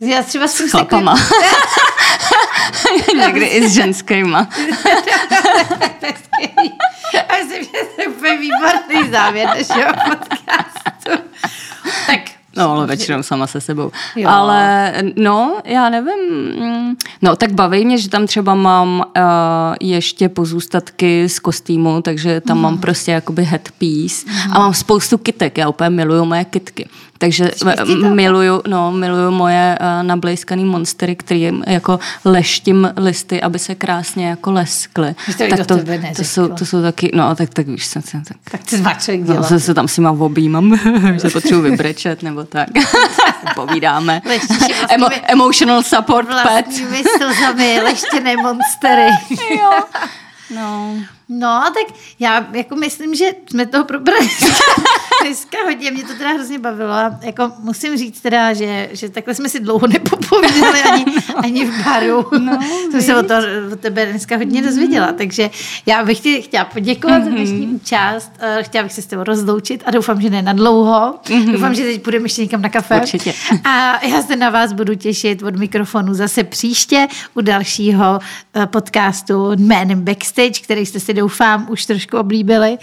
Já 0.00 0.22
třeba 0.22 0.48
s 0.48 0.70
chlapama. 0.70 1.14
Někdy 3.16 3.46
i 3.46 3.68
s 3.68 3.74
ženskýma. 3.74 4.48
A 7.28 7.36
myslím, 7.36 7.64
že 7.64 7.70
to 7.96 8.02
je 8.02 8.08
úplně 8.08 8.36
výborný 8.36 9.10
závěr 9.10 9.48
našeho 9.48 9.92
podcastu. 10.04 11.24
Tak 12.06 12.19
No, 12.60 12.70
ale 12.70 12.86
většinou 12.86 13.22
sama 13.22 13.46
se 13.46 13.60
sebou. 13.60 13.90
Jo. 14.16 14.28
Ale 14.28 14.92
no, 15.16 15.60
já 15.64 15.90
nevím. 15.90 16.18
Mm, 16.58 16.96
no, 17.22 17.36
tak 17.36 17.52
baví 17.52 17.84
mě, 17.84 17.98
že 17.98 18.08
tam 18.08 18.26
třeba 18.26 18.54
mám 18.54 18.98
uh, 18.98 19.24
ještě 19.80 20.28
pozůstatky 20.28 21.28
z 21.28 21.38
kostýmu, 21.38 22.02
takže 22.02 22.40
tam 22.40 22.56
mm. 22.56 22.62
mám 22.62 22.78
prostě 22.78 23.12
jakoby 23.12 23.44
headpiece 23.44 24.26
mm. 24.26 24.52
a 24.52 24.58
mám 24.58 24.74
spoustu 24.74 25.18
kitek. 25.18 25.58
Já 25.58 25.68
úplně 25.68 25.90
miluju 25.90 26.24
moje 26.24 26.44
kitky. 26.44 26.88
Takže 27.20 27.50
miluju, 28.14 28.62
no, 28.68 28.92
miluju 28.92 29.30
moje 29.30 29.78
uh, 29.80 30.02
nablejskaný 30.02 30.64
monstery, 30.64 31.16
který 31.16 31.50
jako 31.66 31.98
leštím 32.24 32.92
listy, 32.96 33.42
aby 33.42 33.58
se 33.58 33.74
krásně 33.74 34.28
jako 34.28 34.52
leskly. 34.52 35.14
Tak 35.38 35.66
to, 35.66 35.78
to, 36.16 36.24
jsou, 36.24 36.48
to 36.48 36.66
jsou 36.66 36.82
taky, 36.82 37.10
no 37.14 37.34
tak, 37.34 37.54
tak 37.54 37.66
víš, 37.66 37.86
jsem, 37.86 38.02
tak, 38.02 38.36
tak 38.50 38.80
má 38.82 38.94
člověk 38.94 39.24
dělat. 39.24 39.36
No, 39.36 39.44
se, 39.44 39.60
se 39.60 39.74
tam 39.74 39.88
si 39.88 40.00
mám 40.00 40.22
objímám, 40.22 40.78
že 41.22 41.30
potřebuji 41.30 41.62
vybrečet 41.62 42.22
nebo 42.22 42.44
tak. 42.44 42.68
Povídáme. 43.54 44.22
Emo, 44.88 45.06
emotional 45.26 45.82
support 45.82 46.28
pet. 46.28 46.66
Vlastními 46.66 47.02
slzami 47.18 47.80
leštěné 47.82 48.36
monstery. 48.36 49.10
jo. 49.50 49.70
No. 50.54 50.94
No, 51.28 51.62
tak 51.74 51.96
já 52.18 52.46
jako 52.52 52.76
myslím, 52.76 53.14
že 53.14 53.24
jsme 53.50 53.66
toho 53.66 53.84
probrali 53.84 54.28
dneska 55.22 55.58
hodně. 55.64 55.90
Mě 55.90 56.04
to 56.04 56.14
teda 56.14 56.30
hrozně 56.30 56.58
bavilo 56.58 56.92
a 56.92 57.18
jako 57.22 57.52
musím 57.58 57.96
říct 57.96 58.20
teda, 58.20 58.52
že, 58.52 58.88
že 58.92 59.08
takhle 59.08 59.34
jsme 59.34 59.48
si 59.48 59.60
dlouho 59.60 59.86
nepopovídali 59.86 60.82
ani, 60.82 61.04
ani 61.36 61.64
v 61.64 61.84
baru. 61.84 62.26
No, 62.38 62.58
jsem 62.90 63.02
se 63.02 63.16
o, 63.16 63.22
to, 63.22 63.34
o 63.72 63.76
tebe 63.76 64.06
dneska 64.06 64.36
hodně 64.36 64.62
dozvěděla, 64.62 65.12
takže 65.12 65.50
já 65.86 66.04
bych 66.04 66.20
ti 66.20 66.42
chtěla 66.42 66.64
poděkovat 66.64 67.18
mm-hmm. 67.18 67.24
za 67.24 67.30
dnešní 67.30 67.66
mhm. 67.66 67.74
účast. 67.74 68.32
Eh, 68.38 68.62
chtěla 68.62 68.82
bych 68.82 68.92
se 68.92 69.02
s 69.02 69.06
tebou 69.06 69.24
rozloučit 69.24 69.82
a 69.86 69.90
doufám, 69.90 70.20
že 70.20 70.30
ne 70.30 70.42
na 70.42 70.52
dlouho. 70.52 71.14
Mm-hmm. 71.24 71.52
Doufám, 71.52 71.74
že 71.74 71.82
teď 71.82 72.02
půjdeme 72.02 72.24
ještě 72.24 72.42
někam 72.42 72.62
na 72.62 72.68
kafe. 72.68 73.00
Určitě. 73.00 73.34
A 73.64 74.06
já 74.06 74.22
se 74.22 74.36
na 74.36 74.50
vás 74.50 74.72
budu 74.72 74.94
těšit 74.94 75.42
od 75.42 75.56
mikrofonu 75.56 76.14
zase 76.14 76.44
příště 76.44 77.06
u 77.34 77.40
dalšího 77.40 78.18
eh, 78.54 78.66
podcastu 78.66 79.50
jménem 79.56 80.04
Backstage, 80.04 80.60
který 80.62 80.86
jste 80.86 81.00
si 81.00 81.14
doufám 81.14 81.66
už 81.70 81.86
trošku 81.86 82.18
oblíbili. 82.18 82.78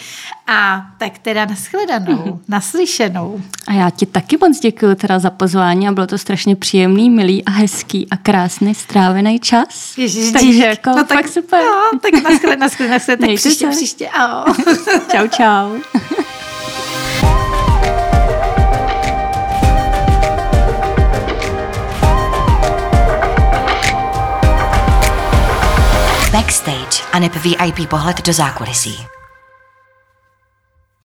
A 0.47 0.85
tak 0.99 1.17
teda 1.17 1.45
nashledanou, 1.45 2.13
mm-hmm. 2.13 2.26
Naslyšenou. 2.47 3.41
A 3.67 3.73
já 3.73 3.89
ti 3.89 4.05
taky 4.05 4.37
moc 4.37 4.59
děkuji 4.59 4.95
teda 4.95 5.19
za 5.19 5.29
pozvání 5.29 5.87
a 5.87 5.91
bylo 5.91 6.07
to 6.07 6.17
strašně 6.17 6.55
příjemný, 6.55 7.09
milý 7.09 7.45
a 7.45 7.51
hezký 7.51 8.07
a 8.11 8.17
krásný 8.17 8.75
strávený 8.75 9.39
čas. 9.39 9.97
Ježiš, 9.97 10.31
Takže 10.31 10.65
jako 10.65 10.89
no, 10.89 11.03
tak, 11.03 11.27
super. 11.27 11.61
No, 11.63 11.99
tak 11.99 12.23
naschle, 12.23 12.55
naschle, 12.55 12.87
naschle, 12.87 13.17
tak 13.17 13.29
příště, 13.35 13.65
se. 13.65 13.77
příště, 13.77 14.09
ahoj. 14.09 14.53
čau, 15.11 15.27
čau. 15.27 15.97
Backstage 26.31 27.03
a 27.13 27.19
VIP 27.19 27.89
pohled 27.89 28.21
do 28.25 28.33
zákulisí. 28.33 29.16